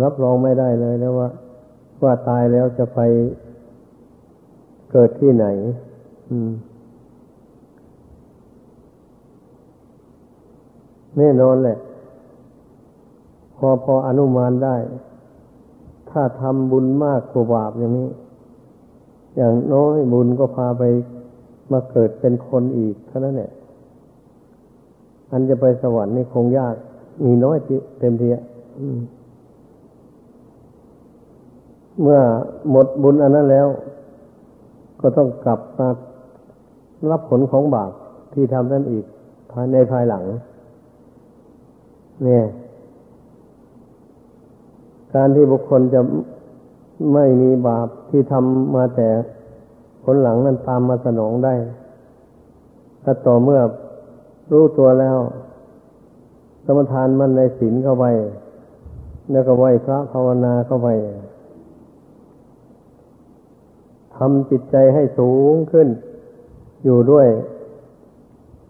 [0.03, 1.29] รับรองไม่ได้เลยแล้วว่า
[2.03, 2.99] ว่าตายแล้วจะไป
[4.91, 5.45] เกิดที่ไหน
[6.29, 6.51] อืม
[11.17, 11.77] แน่นอนแหละ
[13.57, 14.75] พอพออนุมานได้
[16.09, 18.09] ถ้าทำบุญมากกว่าบาปอย่างนี้
[19.37, 20.83] อย่างน้อยบุญก็พาไป
[21.71, 23.51] มาเกิดเป็นคนอีกเท่านั้นแหละ
[25.31, 26.75] อันจะไปสวรรค์นี่คงยาก
[27.25, 27.57] มีน้อย
[27.99, 28.27] เต็มที
[32.01, 32.19] เมื่อ
[32.71, 33.67] หมดบุญอันนั้นแล้ว
[35.01, 35.89] ก็ต้องกลับมา
[37.11, 37.91] รับผลของบาป
[38.33, 39.05] ที่ทำนั่นอีก
[39.51, 40.23] ภายในภายหลัง
[42.23, 42.45] เนี่ย
[45.13, 46.01] การที่บุคคลจะ
[47.13, 49.09] ไม่มีบาปที่ทำมาแต่
[50.03, 51.53] ผลหลังนั้นตามมาสนองได้
[53.05, 53.59] ก็ต่อเมื่อ
[54.51, 55.17] รู้ตัวแล้ว
[56.65, 58.05] สมทานมันในศีลเข้าไป
[59.31, 60.89] แล้วก็ไหวพระภาวนาเข้าไป
[64.15, 65.87] ทำจิตใจให้สูงขึ้น
[66.83, 67.27] อยู่ด้วย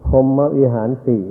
[0.06, 1.22] พรมวิหารสี่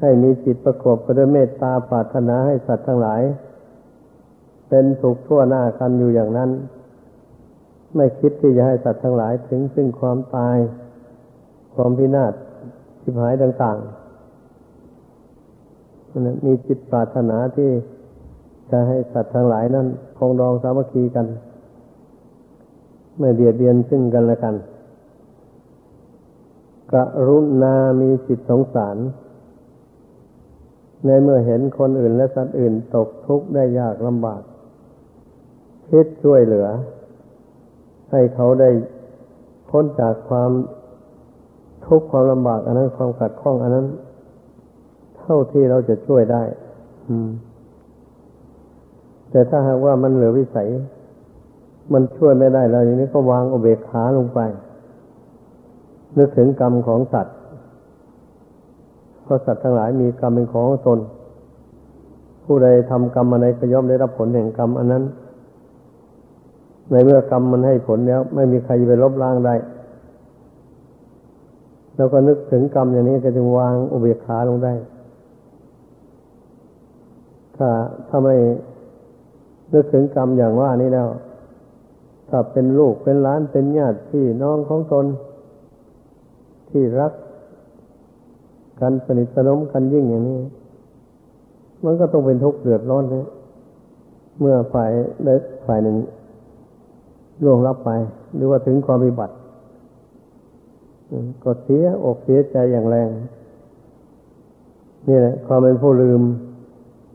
[0.00, 3.22] ให้มีจิตประกอบไปด้วยเมตตาปรารถนาให้สัตว์ทั้งหลาย
[4.68, 6.50] เป็นสุขทั่วหน้ากันอยู่อย่างนั้น
[7.96, 10.56] ไม่คิดที่จะให้สัตว์ทั้งหลายถึงซึ่งความตาย
[11.76, 12.32] ความพินาศ
[13.04, 14.06] สิบหายต่างๆ
[16.46, 17.70] มีจิตปรารถนาที่
[18.70, 19.86] จะให้สัตว์ทั้งหลายนั้น
[20.18, 21.26] คงดองสามัคคีกัน
[23.18, 24.54] ไม่เบียดเบียนซึ่งกันและกัน
[26.92, 26.94] ก
[27.28, 28.96] รุณามีจิตสงสาร
[31.06, 34.42] ในเมื่อเห็นคนอื่นและสัตว์อื่นตกทุกข์ได้ยากลำบาก
[35.88, 36.68] คิดช่วยเหลือ
[38.10, 38.70] ให้เขาได้
[39.70, 40.50] พ้นจากความ
[41.86, 43.86] ทุกข์ความลำบาก อันนั้นความขัดข้อง อันนั้น
[45.18, 46.42] เท่าที่เราจะช่วยได้
[47.08, 47.28] อืม
[49.30, 50.68] แต่ถ้าหากว่ามันเหลือวิสัย
[51.92, 54.40] มันช่วยไม่ได้แล้วอย่างนี้ก็วางอุเบกขาลงไป
[56.16, 57.34] นึกถึงกรรมของสัตว์
[59.22, 60.98] เพราะสัตว์ทั้งหลายมีกรรมเป็นของตน
[62.44, 65.04] ผู้ใดทำกรรมอะไรก็ย่อมได้รับผลแห่งกรรมอันนั้น
[66.90, 69.54] ในเมื่อกรรมมันให้ผลแล้ว ไม่มีใครไปลบล้างได้
[71.96, 74.74] แล้วก็นึกถึงกรรมอย่างนี้ก็จึงวางอุเบกขาลงได้
[77.56, 77.68] ถ้า
[78.08, 78.34] ถ้าไม่
[79.72, 81.08] นึกถึงกรรมอย่างว่านี้แล้ว
[82.28, 85.06] ถ้าเป็นลูกเป็นหลานเป็นญาติพี่น้องของตน
[86.70, 87.12] ที่รัก
[88.80, 90.40] กันสนิทสนมกันยิ่งอย่างนี้
[91.84, 93.26] มันก็ต้องเป็นทุกข์เดือดร้อนนะ
[94.40, 94.90] เมื่อฝ่าย
[95.24, 95.28] ใด
[95.66, 95.96] ฝ่ายหนึ่ง
[97.44, 97.90] ล่วงรับไป
[98.36, 99.34] หรือว่าถึงความวิบัติ
[101.42, 103.08] ก็เสียอกเสียใจอย่างแรง
[105.08, 106.20] นี่แหละความเป็นผู้ลืม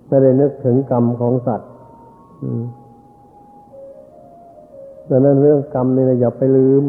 [0.08, 1.70] ไม่ได้นึกถึงกรรมของสัตว์
[5.10, 6.84] ดังนั้นเรื่องกรรมนี่นะอย่าไปลืม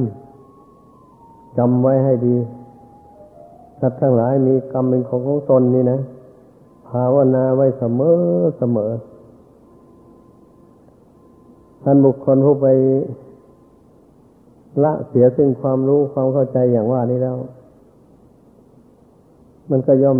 [1.58, 2.36] จำไว้ให้ดี
[3.80, 6.00] สัตว์ทั้งหลายมีกรรมเป็นของของตนนี่นะ
[6.88, 8.16] ภาวนาไว้เสมอ
[8.58, 8.90] เสมอ
[11.82, 12.66] ท่านบุคคลผู้ไป
[14.84, 17.36] ละเสียซึ่งความรู้ความเข้าใจอย่างว่านี้แล้ว
[19.70, 20.18] มันก็ย่อม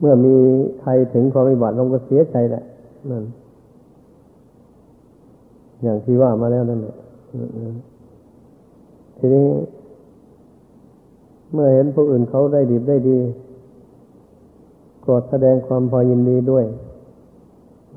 [0.00, 0.34] เมื่อมี
[0.80, 2.64] ใครถึงความวิบัติลงก็เสียใจแหละ
[3.10, 3.24] นั่น
[5.82, 6.96] อย่างที่ว่ามาแล้วนั่นแหละ
[9.18, 9.46] ทีนี้
[11.52, 13.18] เมื่อเห็นผู้อื่นเขาได้ดีได้ดี
[15.04, 16.64] ก็แสดงความพอยินดีด้วย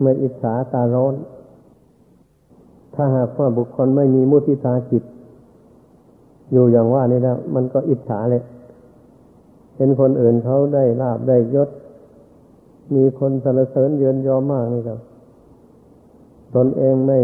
[0.02, 1.14] ไม่อิจฉาตาร้อน
[2.94, 5.04] ถ้าหากว่าบุคคลไม่มีมุทิตาจิต
[6.52, 8.44] อยู่อย่างว่านี่แล้วมันก็อิจฉาเลย
[9.76, 11.70] เห็นคนอื่นเขาได้ลาบได้ยศ
[12.96, 15.00] มีคนสรรเสริญเยืนยอมากนี่ครับ
[16.56, 17.20] ตนเองไม่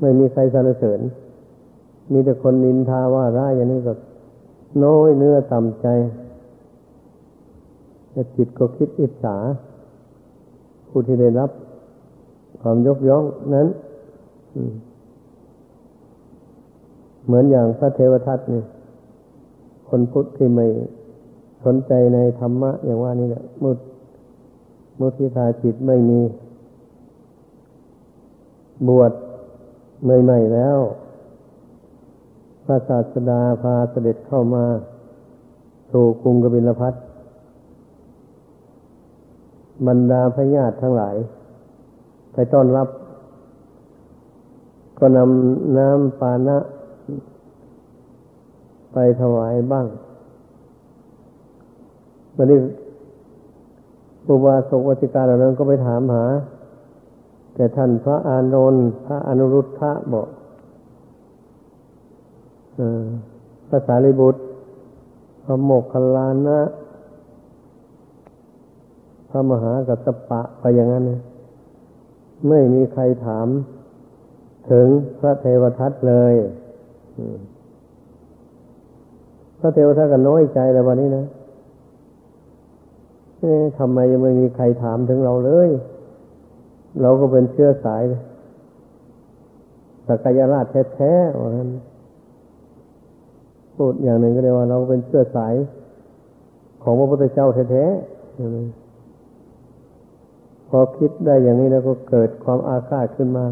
[0.00, 1.00] ไม่มีใครสรรเสริญ
[2.12, 3.92] มีแต่คนนินทาว่าร้ายอย่างนี้ก็
[4.84, 5.86] น้อยเนื้อต่ำใจ
[8.12, 9.36] แต่จิตก็คิดอิจฉา
[10.88, 11.50] ผู้ที่ได้รับ
[12.62, 13.24] ความยกย่อง
[13.54, 13.66] นั้น
[14.54, 14.72] อืม
[17.26, 18.62] เหมือนอย่างพระเทวทัตนี่
[19.88, 20.66] คนพุทธที่ไม่
[21.64, 23.78] สนใจในธรรมะ อย่างว่านี่แหละมุด
[24.98, 26.20] มุทิตาจิตไม่มี
[28.88, 29.12] บวช
[30.04, 30.78] ใหม่ๆแล้ว
[32.64, 34.64] พระศาสดาพาเสด็จเข้ามา
[35.90, 36.94] สู่กรุงกบิลพัท
[39.86, 41.16] บรรดาพญาติทั้งหลาย
[42.32, 42.88] ไปต้อนรับ
[44.98, 46.56] ก็นำน้ำปานะ
[48.98, 49.86] ไปถวายบ้าง
[52.36, 52.58] วันนี้
[54.28, 56.24] อุบาสกวติการเหล่านั้นก็ไปถามหา
[57.54, 60.28] แต่ท่านพระอานนท์พระอนุรุทธะบอก
[63.68, 64.40] ภาษาลิบุตร
[65.44, 66.60] พระโมกขลานะ
[69.28, 71.20] พระมหากัสปะไปอย่างนั้นนะ
[72.48, 73.46] ไม่มีใครถาม
[74.70, 74.86] ถึง
[75.18, 76.34] พระเทวทัตเลย
[79.60, 81.26] พระเทวทัตก็น้อยใจแล้ววันนี้นะ
[83.78, 85.68] ทำไมยังไม่มีใครถามถึงเราเลย
[87.02, 88.02] เราก็เป็นเชื้อสาย
[90.08, 91.70] สักยราชแท้ๆว่างั้น
[93.74, 95.54] พูดอย่างหนึ่งก็เรียกว่าเราเป็นเชื้อสาย
[96.82, 103.46] ของพระพุทธเจ้าแท้ๆพอคิดได้อย่างนี้แล้วก็เกิดความอาฆาตขึ้นมา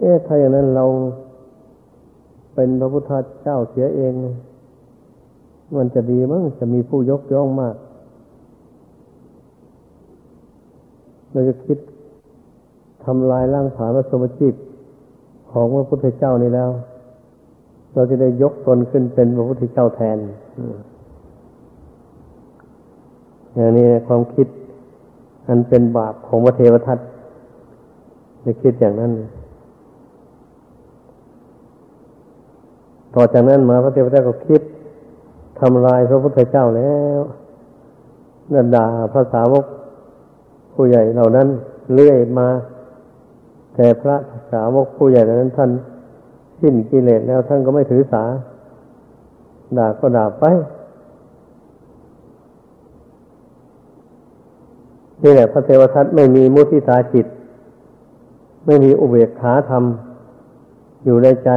[0.00, 0.84] เอ๊ะถ้าอย่างนั้นเรา
[2.54, 4.12] เป็นพระพุทธเจ้าเสียเอง
[5.76, 7.76] มันจะดีมั้งจะมีผู้ยกย่องมาก
[11.30, 11.78] เราจะคิด
[13.04, 14.54] ทำลายร่างผาพระสมจิต
[15.50, 16.70] ของพระพุทธเจ้านี่แล้ว
[17.94, 20.18] เราจะได้ยกตนขึ้นเป็นพระพุทธเจ้าแทน
[23.54, 24.46] อย่างนี้ความคิด
[25.48, 26.98] อันเป็นบาปของพระเทวทัต
[28.44, 29.12] จะคิดอย่างนั้น
[33.14, 34.60] ต่อจากนั้นมาพระเทวทัตก็คิด
[35.60, 37.20] ทำลายพระพุทธเจ้าแล้ว
[38.52, 39.64] นันด่าภาษาวก
[40.74, 41.48] ผู้ใหญ่เหล่านั้น
[41.92, 42.48] เลื่อยมา
[43.74, 44.16] แต่พระ
[44.52, 45.70] สาวกผู้ใหญ่เหล่านั้น ท่าน
[46.60, 48.24] สิ้นกิเลสแล้วท่านก็ไม่ถือสา
[49.78, 50.44] ด่าก็ด่าไป
[55.22, 57.26] นี่แหละพระเทวทัตไม่มีมุทิตาจิต
[58.66, 59.84] ไม่มีอุเบกขาธรรม
[61.04, 61.50] อยู่ในใจ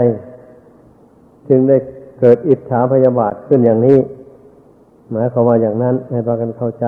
[1.49, 1.77] จึงได้
[2.19, 3.97] เกิดอิจฉาพยาบาทขึ้นอย่างนี้
[5.11, 6.85] หมายความว่าอย่างนั้นให้พากันเข้าใจ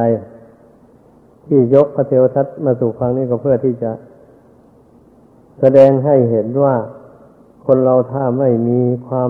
[1.46, 3.92] ที่ยกพระเทวทัตมาสู่ฟังนี้ก็เพื่อที่จะ
[5.60, 6.76] แสดงให้เห็นว่า
[7.66, 9.30] คนเราถ้าไม่มีความ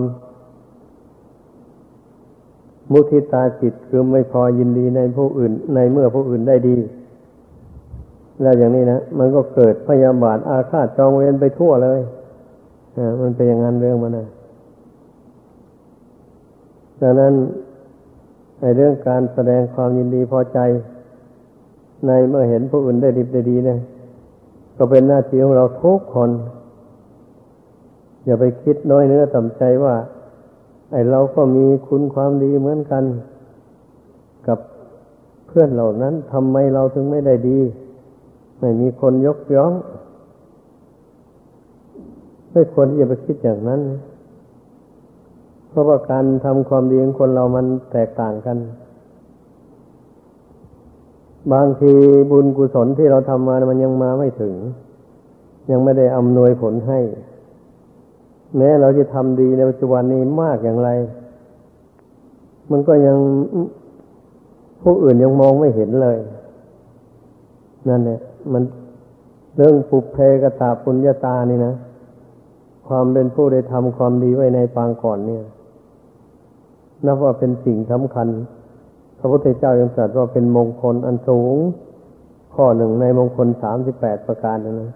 [2.92, 6.78] มุทิตาจิตคือไม่พอยินดีในผู้อื่น ในเมื่อผู้อื่นได้ดี
[8.42, 12.00] แล้วอย่างนี้นะมันก็เกิดพยาบาทอาฆาตจองเวรไปทั่วเลย
[12.98, 14.28] อ่ามันเป็นอย่างนั้นเรื่องมันนะ
[17.02, 17.34] ดังนั้น
[18.62, 20.60] ในเรื่องการแสดงความยินดีพอใจ
[22.08, 23.80] ในเมื่อเห็นผู้อื่นได้ดีได้ดีเนี่ย
[24.78, 26.32] ก็เป็นหน้าที่ของเราทุกคน
[28.26, 29.96] อย่าไปคิดน้อยเนื้อต่ำใจว่า
[30.92, 33.04] ไอ้เราก็มีคุณความดีเหมือนกัน
[34.48, 34.60] กับ
[35.48, 37.60] เพื่อนเหล่านั้นทำไมเราถึงไม่ได้ดี
[38.60, 39.72] ไม่มีคนยกย่อง
[42.52, 43.82] ไม่ควรที่จะไปคิดอย่างนั้น
[45.70, 48.58] เพราะว่าการทำความดีของคนเรามันแตกต่างกัน
[51.54, 51.94] บางที
[52.32, 54.54] บุญกุศลที่เราทำมามันยังมาไม่ถึง
[55.72, 57.00] ยังไม่ได้อำนวยผลให้
[58.58, 60.90] แม้เราจะทำดีในปัจจุบันนี้มากอย่างไร
[62.72, 63.18] มันก็ยัง
[64.84, 66.18] ผู้อื่นยังมองไม่เห็นเลย
[67.88, 68.20] นั่นเนี่ย
[68.54, 68.64] มัน
[69.56, 71.74] เรื่องปุเพกตาปุญญาตานี่นะ
[72.88, 75.44] ความเป็นผู้ได้ทำความดีไว้ในปางก่อนเนี่ย
[77.06, 78.28] นับว่าเป็นสิ่งสำคัญ
[79.20, 81.56] พระพุทธเจ้ายังตรัสว่าเป็นมงคลอันสูง
[82.56, 84.92] ข้อหนึ่งในมงคลสามสิบแปดประการนะ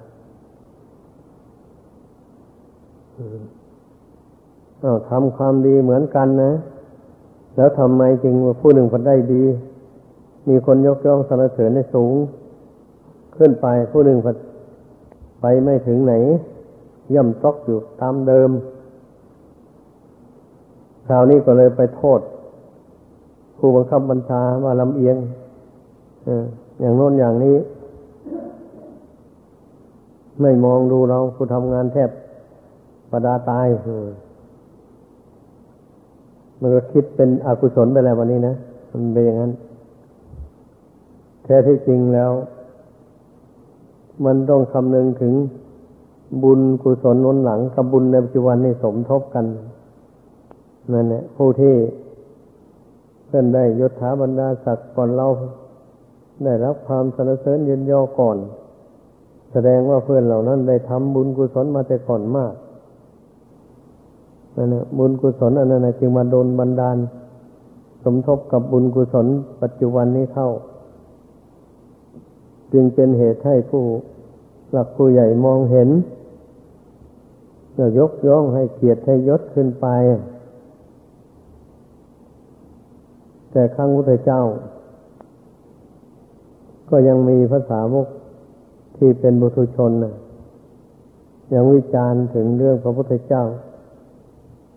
[4.83, 6.53] อาทำความดีเหมือนกันนะ
[7.55, 9.43] แล้วทำไมจึงว่าผู้หนึ่งพันได้ดี
[10.49, 12.13] มีคนยกย่องสรรเสริญในสูง
[13.37, 14.35] ขึ้นไปผู้หนึ่งพัน
[15.41, 16.13] ไปไม่ถึงไหน
[17.13, 18.49] ย่ำซอกอยู่ตามเดิม
[21.07, 22.19] คราวนี้ก็เลยไปโทษ
[23.57, 25.17] ผู้บังคับบัญชาว่าลำเอียง
[26.79, 27.55] อย่างโน้นอย่างนี้
[30.41, 32.09] ไม่มองดูเราผู้ทำงานแทบ
[33.11, 33.67] ประดาตาย
[36.59, 38.55] มันก็คิดเป็นอกุศลไปแล้ววันนี้นะ
[38.91, 39.51] มันเป็นอย่างนั้น
[41.43, 42.31] แท้ที่จริงแล้ว
[44.25, 45.33] มันต้องคำนึงถึง
[46.43, 49.45] บุญกุศลน้นหลังกับบุญในปัจจุบันนี่สมทบกัน
[50.91, 51.75] นั่นแหละผู้ที่
[53.25, 55.27] เพื่อนได้ยศถาบรรดาศักดิ์ก่อนเรา
[56.43, 58.37] ได้รับความสรรเสริญยินยอก่อน
[59.51, 62.53] แสดงว่าเพื่อนเหล่านั้นได้ทำบุญกุศลมาแต่ก่อนมาก
[64.55, 66.97] นั่นแหละบุญกุศลอันนั้นจึงมาโดนบันดาล
[68.03, 69.27] สมทบกับบุญกุศล
[69.61, 70.49] ปัจจุบันนี้เข้า
[72.73, 73.83] จึงเป็นเหตุให้ผู้
[74.71, 75.89] หลักผู้ใหญ่มองเห็น
[77.77, 79.87] จะยกย่องให้เกียรติให้ยศขึ้นไป
[83.53, 84.41] แต่ครั้งพุทธเจ้า
[86.89, 88.07] ก็ยังมีภาษาวก
[88.97, 90.15] ที่เป็นบุตุชนนะ
[91.53, 93.43] ยังวิจารณ์ถึงเรื่องพระพุทธเจ้า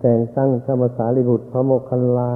[0.01, 2.31] แต่งตั้งธรรมสารีบุตรพระโมคคัลลา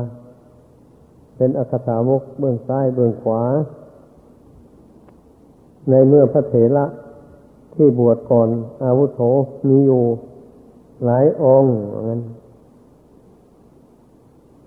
[1.37, 3.43] เป็นอักษาวกเบื้องซ้ายเบื้องขวา
[5.91, 6.85] ในเมื่อพระเถระ
[7.75, 8.49] ที่บวชก่อน
[8.85, 9.19] อาวุโส
[9.69, 10.03] มีอยู่
[11.05, 11.75] หลายองค์
[12.09, 12.23] งั้น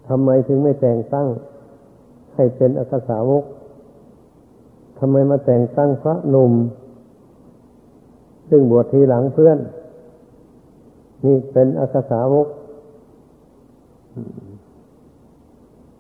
[0.07, 1.27] ทำไมถึงไม่แต่งตั้ง
[2.35, 3.43] ให้เป็นอักษาวก
[4.99, 6.51] ทำไมมาแต่งตั้งพระหนุ่ม
[8.49, 9.57] ซึ่งบวชทีหลังเพื่อน
[11.25, 12.47] นี่เป็นอักษาวก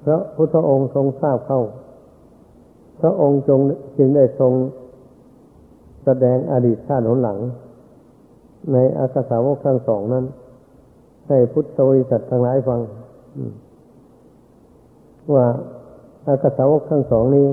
[0.03, 1.61] พระพุทธองค์ทรงทราบเข้า
[3.01, 3.59] พระองค์จง
[3.97, 4.53] จึงได้ทรง
[6.03, 7.37] แสดงอดีตชาติหนหลัง
[8.71, 10.25] ในอักษาวกทั้งสองนั้น
[11.27, 12.81] ให้พุทธบริษัททั้งหลายฟัง
[15.33, 15.47] ว่า
[16.27, 17.47] อาคสาวกทั้งสองนี้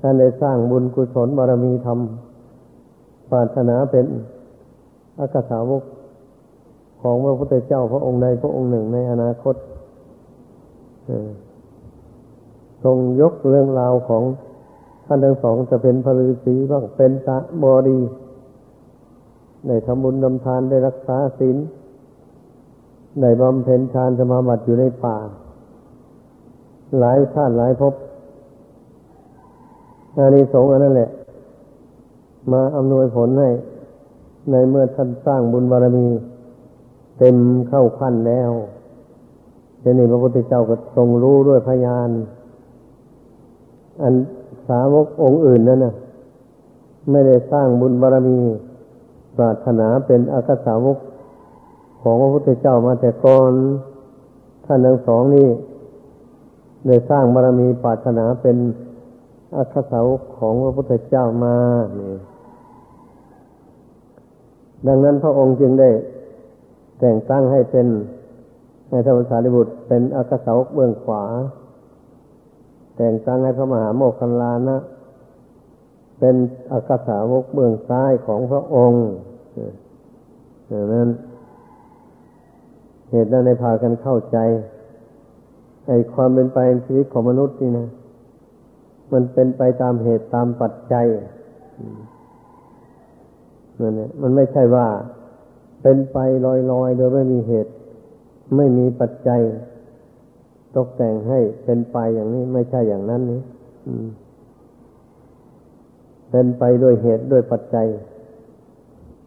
[0.00, 1.98] ท่านได้สร้างบุญกุศลบารมีธรรม
[3.30, 4.06] ปรารถนาเป็น
[5.18, 5.82] อาคสาวก
[7.02, 9.54] ของพระพุทธเจ้าพระองค์ใดพระองค์หนึ่งในอนาคต
[12.84, 14.22] ทรงยกเรื่องราวของ
[15.06, 17.98] ท่านทั้งสองจะเป็นพระฤาษีบ้างเป็นตะบอดี
[19.66, 21.56] ได้ทำบุญนำทานได้รักษาศีล
[23.20, 25.16] ได้บำเพ็ญฌานสมาบัติอยู่ในป่า
[27.00, 27.94] หลายชาติหลายภพ
[30.16, 31.10] อานิสงส์อันนั้นแหละ
[32.52, 33.50] มาอำนวยผลให้
[34.50, 36.08] ในเมื่อท่านสร้างบุญบารมี
[37.18, 37.36] เต็ม
[37.68, 38.50] เข้าขั้นแล้ว
[39.80, 42.10] เจนี่พระพุทธเจ้าก็ทรงรู้ด้วยพยาน
[44.02, 44.14] อัน
[44.68, 45.94] สาวกองค์อื่นนั่นนะ
[47.10, 48.38] ไม่ได้สร้างบุญบารมี
[49.36, 50.98] ปรารถนาเป็นอากสาวก
[52.02, 53.52] ของพระพุทธเจ้ามาแต่ก่อน
[54.64, 55.48] ท่านทั้งสองนี้
[56.86, 58.56] ได้สร้างบารมีปรารถนาเป็น
[59.56, 61.56] อัคสาวกของพระพุทธเจ้ามา
[61.98, 62.14] นี่
[64.86, 65.90] ดังนั้นพระองค์จึงได้
[67.00, 67.86] แต่งตั้งให้เป็น
[68.90, 71.24] ในธรรมสารีบุตร เป็นอัคสาวกเบื้องขวา
[72.96, 74.78] แต่งตั้งให้พระมหาโมคคัลลานะ
[76.18, 76.36] เป็น
[76.72, 79.06] อัคสาวกเบื้องซ้ายของพระองค์
[80.70, 81.08] ดังนั้น
[83.10, 84.38] เหตุนั้นในพากันเข้าใจ
[85.88, 87.88] ไอ้ความเป็นไปในชีวิตของมนุษย์นี่นะ
[89.12, 91.06] มันเป็นไปตามเหตุตามปัจจัย
[93.80, 94.86] นั่นแหละมันไม่ใช่ว่า
[95.82, 96.18] เป็นไป
[96.72, 97.72] ลอยๆ โดยไม่มีเหตุ
[98.56, 99.40] ไม่มีปัจจัย
[100.76, 103.40] ตกแต่งให้เป็นไปอย่างนี้ ไม่ใช่อย่างนั้นนี่
[106.30, 107.86] เป็นไปด้วยเหตุด้วยปัจจัย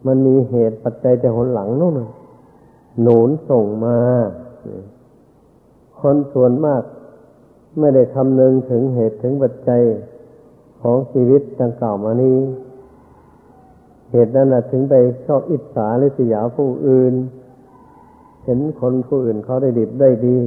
[0.06, 2.00] มันมีเหตุปัจจัยแต่หนหลังนู่น
[3.02, 3.96] หนุนส่งมา
[6.08, 6.82] คนส่วนมาก
[7.78, 9.82] ไม่ได้คำนึงถึงเหตุถึงปัจจัย
[10.82, 12.38] ของชีวิตดังกล่าวมานี้
[14.12, 14.94] เหตุนั้นถึงไป
[15.26, 17.14] ชอบอิจฉาหรือสยาผู้อื่น
[18.44, 20.38] เห็นคนผู้อื่นเขาได้ดีได้ดี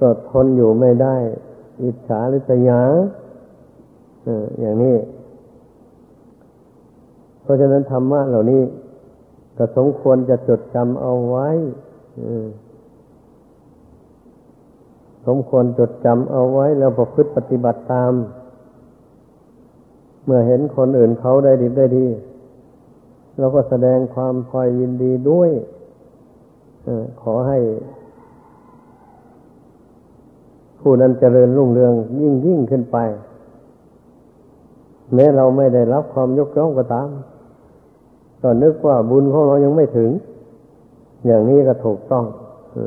[0.00, 1.16] ก็ทนอยู่ไม่ได้
[1.82, 2.82] อิจฉาหรือสยา
[4.60, 4.96] อย่างนี้
[7.42, 8.62] เพราะฉะนั้นธรรมะเหล่านี้
[9.56, 11.48] ก็สมควรจะจดจำเอาไว้
[15.28, 18.12] สมควรจดจำเอาไว้แล้วประพฤติปฏิบัติตาม
[20.24, 22.06] เมื่อเห็นคนอื่นเขาได้ดีได้ดี
[23.38, 25.50] เราก็แสดงความพอยินดีด้วย
[27.22, 27.58] ขอให้
[30.80, 32.96] ผู้นั้นเจริญรุ่งเรืองยิ่งยิ่งขึ้นไป
[35.14, 37.08] แม้เราไม่ได้รับความยกย่องก็ตาม
[38.42, 40.10] ก็นึกว่าบุญของเรายังไม่ถึง
[41.26, 42.24] อย่างนี้ก็ถูกต้อง
[42.76, 42.78] อ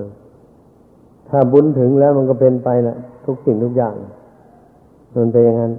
[1.32, 3.96] ถ้าบุญถึงแล้วมันก็เป็นไปแหละทุกสิ่งทุกอย่าง
[5.16, 5.74] มันเป็นอย่างนั้น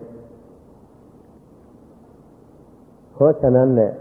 [3.12, 3.92] เพราะฉะนั้นเนี่ย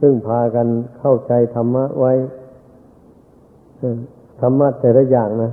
[0.00, 0.66] ซึ่งพากัน
[0.98, 2.12] เข้าใจธรรมะไว้
[4.40, 5.52] ธรรมะแต่ละอย่างนะ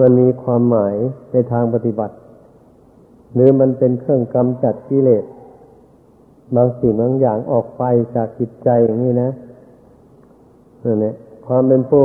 [0.00, 0.94] มันมีความหมาย
[1.32, 2.14] ในทางปฏิบัติ
[3.34, 5.24] หรือมันเป็นเครื่องกำจัดกิเลส
[6.56, 7.82] บางสิ่งบางอย่างออกไป
[8.14, 9.30] จากจิตใจอย่างนี้นะ
[10.84, 11.14] นั่นแหละ
[11.46, 12.04] ความเป็นผู้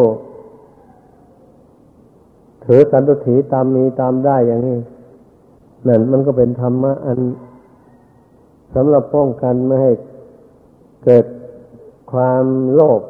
[2.67, 4.77] ถือสันตุถีตามมีตามได้อย่างนี้
[5.87, 7.19] นั่นมันก็เป็นธรรมะอัน
[8.75, 9.91] สำหรับป้องกันไม่ให้
[11.03, 11.25] เกิด
[12.11, 13.01] ความโลภ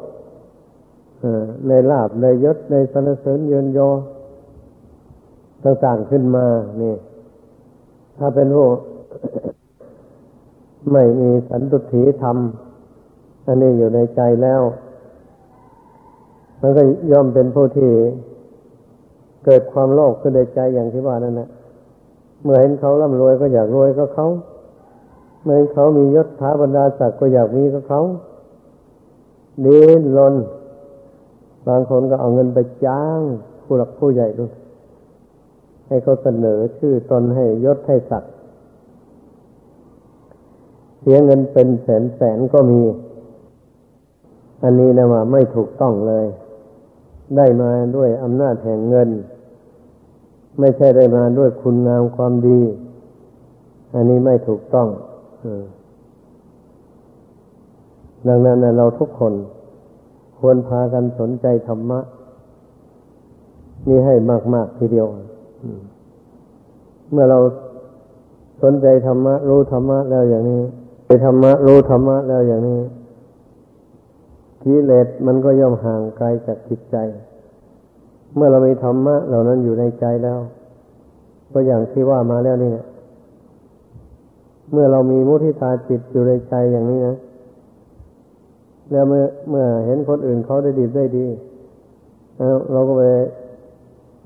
[1.68, 3.90] ในลาบในยศในสรรเสริญเยินยอ
[5.64, 6.46] ต่างๆขึ้นมา
[6.82, 6.94] นี่
[8.18, 8.68] ถ้าเป็นผู้
[10.92, 12.36] ไม่มีสันตุถีธรรม
[13.46, 14.62] อันนี้อยู่ในใจแล้ว
[16.60, 17.90] มันก็ย่อมเป็นผู้ที่
[19.50, 21.48] เกิดความโลภขึ้นในใจอย่างที่ว่านั่นแหละ
[22.42, 24.26] เมื่อเห็นเขาร่ำรวยก็อยากรวยก็เขา
[25.44, 28.02] เมื่อเขามียศถาบรรดาศักดิ์ก็อยากมีกับเขา
[29.64, 30.34] ดิ้นรน
[31.68, 33.20] บางคนก็เอาเงินไปจ้าง
[33.64, 34.52] ผู้หลักผู้ใหญ่ด้วย
[35.88, 38.32] ให้เขาเสนอชื่อตนให้ยศให้ศักดิ์
[41.00, 42.82] เสียเงินเป็นแสนแสนก็มี
[44.62, 46.26] อันนี้นะว่าไม่ถูกต้องเลย
[47.36, 49.10] ได้มาด้วยอำนาจแห่งเงิน
[50.60, 52.60] ไม่ใช่ได้มาด้วยคุณงามความดี
[53.94, 54.88] อันนี้ไม่ถูกต้อง
[58.28, 59.34] ดังนั้นเราทุกคน
[60.38, 62.00] ควรพากันสนใจธรรมะ
[63.88, 64.14] นี่ให้
[64.54, 65.06] มาก ๆ ทีเดียว
[67.10, 67.38] เมื่อเรา
[68.62, 70.62] สนใจธรรมะ รู้ธรรมะแล้วอย่างนี้
[71.06, 72.80] ไปธรรมะ รู้ธรรมะแล้วอย่างนี้
[74.62, 76.96] กิเลสมันก็ย่อมห่างไกลจากจิตใจ
[78.34, 80.38] เมื่อเรามีธรรมะเหล่านั้นอยู่ในใจแล้ว
[81.52, 82.86] ก็อย่างที่ว่ามาแล้วนี่นะ
[84.72, 87.16] เมื่อเรามีมุทิตาจิตอยู่ในใจอย่างนี้นะ
[88.90, 91.26] แล้วเมื่อเมื่อเห็นคนอื่นเขาได้ดีได้ดี
[92.72, 93.02] เราก็ไป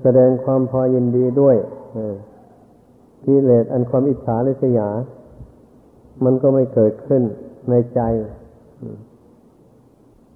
[0.01, 1.55] แสดงความพอยินดีด้วย
[3.25, 4.89] กิเลสอันความอิจฉาริษยา
[6.23, 7.21] มันก็ไม่เกิดขึ้น
[7.69, 8.01] ในใจ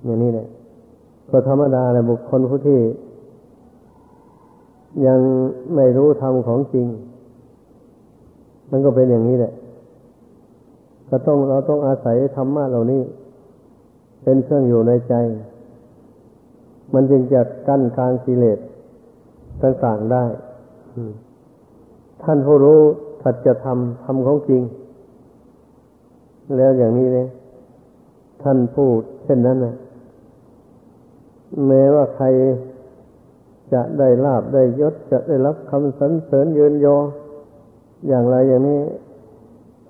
[0.03, 0.47] อย่างนี้แหละ
[1.29, 2.79] ก็ธรรมดาแหละบุคคลผู้ที่
[5.05, 5.19] ยัง
[5.75, 6.87] ไม่รู้ธรรมของจริง
[8.71, 9.53] มันก็เป็นอย่างนี้แหละ
[11.09, 13.01] ก็ต้องเราต้องอาศัยธรรมะเหล่านี้
[14.23, 15.13] เป็นเครื่องอยู่ในใจ
[16.93, 18.59] มันจึงจะกั้นทางกิเลส
[19.63, 20.23] ต่างๆได้
[22.23, 22.79] ท่านผู้รู้
[23.23, 24.61] สัจธรรมธรรมของจริง
[26.57, 27.27] แล้วอย่างนี้เลย
[28.43, 29.75] ท่านพูดเช่นนั้นนะ
[31.67, 32.25] แม้ว่าใคร
[33.73, 36.97] จะได้ลาบได้ยศจะได้รับคำสรรเสริญเยินยอ
[38.07, 38.81] อย่างไรอย่างนี้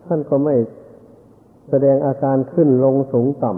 [0.05, 0.55] ท่านก็ไม่
[1.69, 3.51] แสดงอาการขึ้นลงสูงต่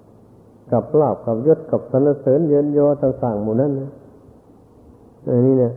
[0.00, 3.90] ำกับลาบกับยศกับสรรเสริญเยินยอต่างๆหมู่นั้นนะ
[5.26, 5.72] อันนี้เนี่ย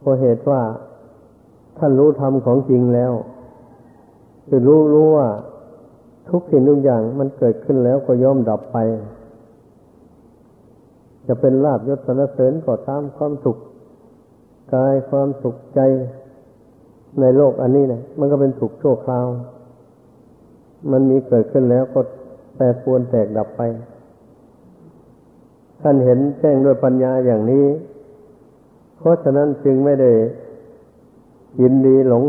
[0.00, 0.60] เพราะเหตุว่า
[1.78, 3.12] ท่านรู้ธรรมของจริงแล้ว
[4.46, 5.28] คือรู้รู้ว่า
[6.30, 8.78] ทุกสิ่งทุกอย่างมันเกิดขึ้นแล้วก็ย่อมดับไป
[11.26, 13.56] จะเป็นลาบยศสรรเสริญก็ตามความสุข
[14.74, 15.80] กายความสุขใจ
[17.20, 19.26] ในโลกอันนี้เนะมันก็เป็นสุขชั่วคราว
[20.90, 22.00] มันมีเกิดขึ้นแล้วก็
[22.56, 23.62] แปรปวนแตกดับไป
[25.80, 27.66] ท่านเห็นแจ้งด้วยปัญญาอย่างนี้
[28.98, 30.10] เพราะฉะนั้นจึงไม่ได้
[31.60, 32.22] ยินดีหลง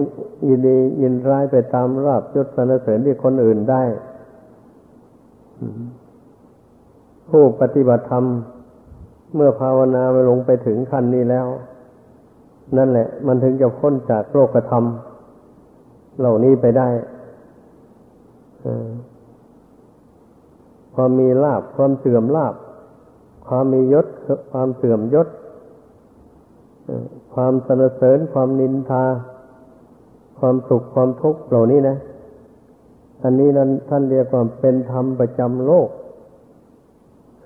[0.50, 3.84] ยินดียินร้ายไปตามราบยศสรรเสริญที่คนอื่นได้
[7.30, 8.26] ผู้ปฏิบัติธรรม
[9.36, 11.48] เมื่อภาวนาไปลงไปถึงขั้นนี้แล้ว
[12.78, 14.84] นั่นแหละ มันถึงจะพ้นจากโลกธรรม
[16.20, 16.88] เหล่านี้ไปได้
[20.96, 22.56] ความมีลาบความเสื่อมลาบ
[23.48, 24.08] ความมียศ
[24.52, 25.28] ความเสื่อมยศ
[27.34, 29.04] ความสนเสริญความนินทา
[30.40, 31.98] ความสุขความทุกข์เหล่านี้นะ
[33.24, 35.90] อันนี้นั้นท่านเรียกว่าเป็นธรรมประจำโลก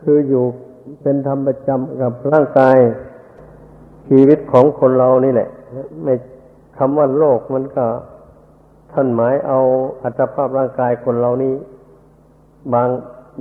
[0.01, 0.43] คืออยู่
[1.01, 2.77] เป็นธรรมประจำกับร่างกาย
[4.09, 5.49] ชีวิตของคนเรานี่แหละ
[6.03, 6.13] ไม่
[6.77, 7.85] คำว่าโลกมันก็
[8.91, 9.59] ท่านหมายเอา
[10.03, 11.53] อัตภาพร่างกายคนเรานี้
[12.73, 12.89] บาง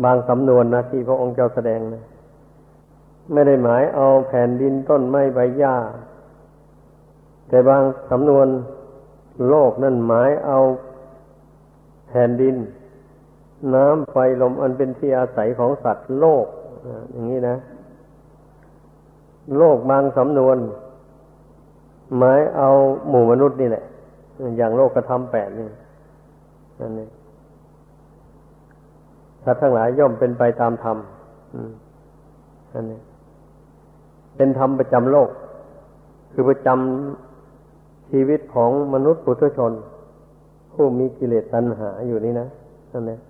[0.05, 2.05] บางสำนวนนะที่พระองค์เจ้าแสดงนะ
[3.33, 5.77] ไม่ได้หมายเอาแผ่นดินต้นไม้ใบหญ้า
[7.49, 8.47] แต่บางสำนวน
[9.49, 10.59] โลกนั่นหมายเอา
[12.09, 12.57] แผ่นดิน
[13.75, 16.47] น้ำไฟลมอันเป็นที่อาศัยของสัตว์โลก
[17.13, 17.57] อย่างนี้นะ
[19.59, 20.57] โลกบางสำนวน
[22.19, 22.69] หมายเอา
[23.09, 23.85] หมู่มนุษย์นี่แหละ
[24.59, 25.67] อย่างโลกกระทำแปดนี่
[26.81, 27.11] นั่นเอง
[29.45, 30.97] สัตว์ทั้งหลายย่อมเป็นไปตามธรรม
[32.73, 33.01] อันนี้
[34.37, 35.29] เป็นธรรมประจำโลก
[36.33, 39.73] คือประจำชีวิตของมนุษย์ปุถุชน
[40.73, 42.47] ผู้มีกิเลสตัณหาอยู่นี่นะ
[42.93, 43.21] นั่นเอง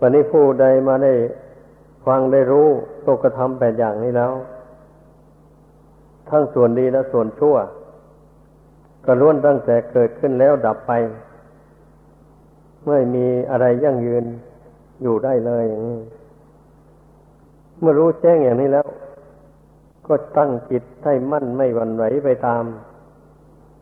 [0.00, 1.14] วันนี้ผู้ใดมาได้
[2.06, 2.68] ฟังได้รู้
[3.02, 4.32] โลกธรรมแปดอย่างนี้แล้ว
[6.30, 7.56] ทั้งส่วนดีและส่วนชั่ว
[9.04, 10.92] ก็ล้วนตั้งแต่เกิดขึ้นแล้วดับไป
[12.88, 14.24] ไม่มีอะไรยั่งยืน
[15.02, 16.00] อยู่ได้เลยอย่างนี้
[17.80, 18.86] เมื่อรู้แจ้งอย่างนี้แล้ว
[20.06, 22.64] ก็ตั้งจิตให้มั่นไม่หวั่นไหวไปตาม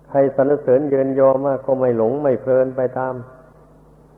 [0.09, 3.15] ใครสรรเสริญเยินยอมากก็ไม่หลงไม่เพลินไปตาม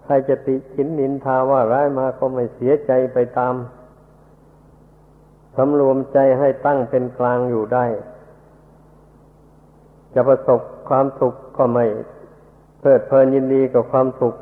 [0.04, 3.54] ใครจะติฉินนินทาว่าร้ายมาก็ไม่เสียใจไปตาม
[5.56, 7.84] สำรวมใจให้ตั้งเป็นกลางอยู่ได้
[10.14, 11.84] จะประสบความสุขก็ไม่
[12.80, 14.34] เพลิดเพลินยินดีกับความสุข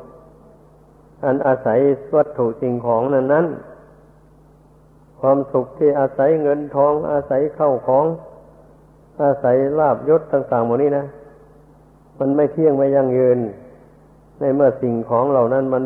[1.25, 1.79] อันอาศัย
[2.15, 3.45] วัตถุสิ่งของนั้นนั้น
[5.19, 8.05] ความสุขที่อาศัยเงินทอง อาศัยเข้าของ
[9.23, 11.05] อาศัยลาบยศต่างๆหมดนี้นะ
[12.19, 13.39] มันไม่เที่ยงไม่ยั่งยืน
[14.39, 15.83] ในเมื่อสิ่งของเหล่านั้นมัน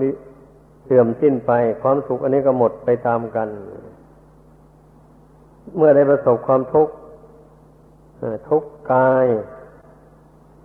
[0.85, 1.51] เสื่อมสิ้นไป
[1.81, 3.47] ความสุขอันนี้ก็หมดไปตามกัน
[5.77, 6.93] เมื่อได้ประสบความทุกข์
[8.49, 9.25] ทุกข์กาย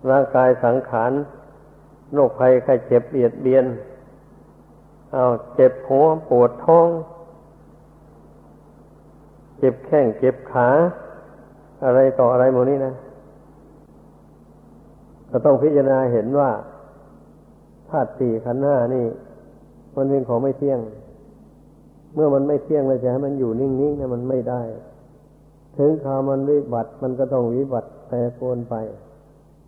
[0.09, 1.11] ร่างกายสังขาร
[2.13, 3.65] โรคภัยไข้เจ็บเบียดเบียน
[5.13, 6.87] เอาเจ็บหัวปวดท้อง
[9.57, 10.69] เจ็บแข้งเจ็บขา
[11.85, 12.93] อะไรต่ออะไรหมดนี้นะ
[15.29, 16.51] ก็ต้องพิจารณาเห็นว่า
[17.93, 19.05] ธาตุสี่ขันธ์ห้านี่
[19.95, 20.79] มันเป็นของไม่เที่ยง
[22.13, 24.61] เมื่อมันไม่เที่ยงเลยจะให้มันอยู่นิ่งๆนะมันไม่ได้
[25.77, 28.75] ถึงขาวมันวิบัติมันก็ต้องวิบัติแปรปรวนไป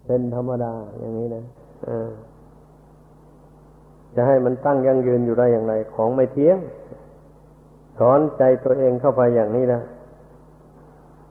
[0.05, 1.43] เป็นธรรมดาอย่างนี้นะ
[1.87, 2.09] อ่า
[4.15, 6.59] จะให้มันตั้งยั่งยืนอยู่ได้อย่างไร ของไม่เที่ยง
[7.99, 9.81] สอนใจตัวเองเข้าไปอย่างนี้นะ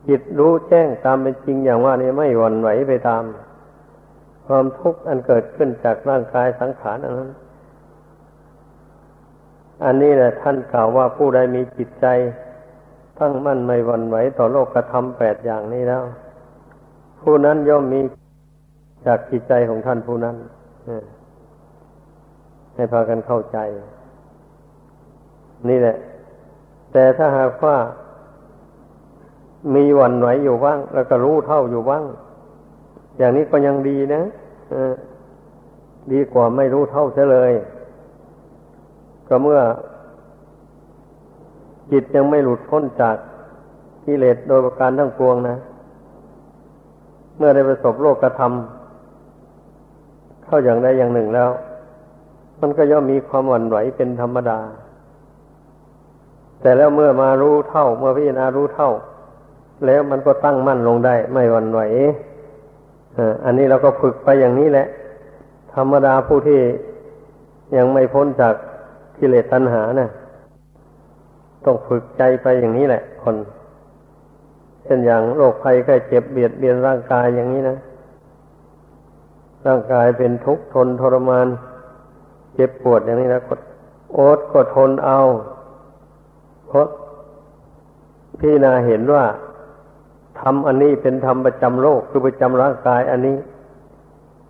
[0.07, 3.23] จิตรู้แจ้งตามเป็นจริงอย่างว่านี่ไม่หวั่นไหวไปตาม
[4.47, 7.31] ความทุกข์อันเกิดขึ้นจากร่างกายสังขารอันนั้น
[9.85, 12.05] อันนี้แหละท่านกล่าวว่าผู้ใดมีจิตใจ
[13.19, 16.03] ตั้งมั่นไม่หวั่นไหวต่อโลกกระทำแปดอย่างนี้แล้ว
[17.21, 17.99] ผู้นั้นย่อมมี
[19.05, 20.35] จากจิตใจของท่านผู้นั้น
[22.75, 23.57] ให้พากันเข้าใจ
[25.69, 25.97] นี่แหละ
[26.93, 27.77] แต่ถ้าหากว่า
[29.75, 32.03] มีวันไหวอยู่บ้าง แล้วก็รู้เท่าอยู่บ้าง
[33.17, 34.21] อย่างนี้ก็ยังดีนะ
[36.11, 37.53] ดีกว่าไม่รู้เท่าเสียเลย
[39.27, 39.59] ก็เมื่อ
[41.91, 43.15] จิตยังไม่หลุดพ้นจาก
[44.05, 45.57] กิเลสโดยประการทั้งปวงนะ
[47.37, 51.49] เมื่อได้ประสบโลกกระทำเข้าอย่างใดอย่างหนึ่งแล้ว
[52.61, 54.59] มันก็ย่อมมีความหวั่นไหวเป็นธรรมดา
[56.61, 58.89] แต่แล้วเมื่อมารู้เท่า เมื่อพิจารณารู้เท่า
[59.85, 61.81] แล้วมันก็ตั้งมั่นลงได้ ไม่หวั่นไหว
[63.45, 64.87] อันนี้เราก็ฝึกไปอย่างนี้แหละ
[65.75, 66.59] ธรรมดาผู้ที่
[67.77, 68.55] ยังไม่พ้นจาก
[69.17, 70.09] กิเลสตัณหานะ่ะ
[71.65, 73.35] ต้องฝึกใจไปอย่างนี้แหละ คน
[74.83, 77.77] เช่นอย่างโรคภัยไข้เจ็บเบียดเบียนร่างกายอย่างนี้นะ
[79.67, 81.47] ร่างกายเป็นทุกข์ทนทรมาน
[82.55, 83.55] เจ็บปวดอย่างนี้นะก็
[84.17, 85.19] อดก็ทนเอา
[86.67, 86.87] เพราะ
[88.39, 89.25] พี่นาเห็นว่า
[90.47, 93.37] ทำอันนี้เป็นธรรมประจำโลกคือประจำร่างกายอันนี้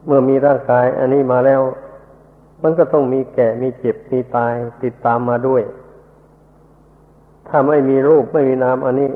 [0.06, 1.62] เมื่อมีร่างกายอันนี้มาแล้ว
[2.64, 4.54] มันก็ต้องมีแก่มีเจ็บมีตาย
[4.84, 5.62] ติดตามมาด้วย
[7.48, 9.10] ถ้าไม่มีรูปไม่มีนามอันนี้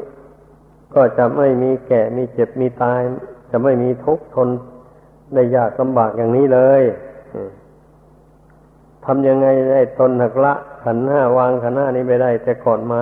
[0.95, 2.99] ก็จะไม่มีแก่มีเจ็บมีตาย
[3.51, 4.49] จะไม่มีทุกข์ทน
[5.33, 6.83] ได้ยากลำบากอย่างนี้เลย
[9.05, 10.53] ทำยังไงได้ตนหักละ
[10.83, 13.01] ขันห้าวางขันห้านี้ไปได้ แต่ก่อนมา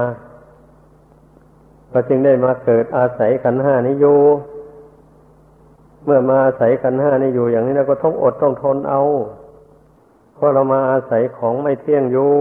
[2.00, 4.20] ก็จึงได้มาเกิดอาศัยขันห้านี้อยู่
[6.06, 9.02] เมื่อมาอาศัยขันห้านี้อยู่อย่างนี้เราก็ต้องอดต้องทนเอา
[10.36, 12.32] เพราะเรามาอาศัยของไม่เที่ยงอยู่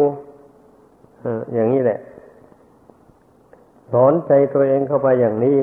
[1.55, 1.99] อย่างนี้แหละ
[3.93, 5.59] สอนใจตัวเองเข้าไปอย่างนี้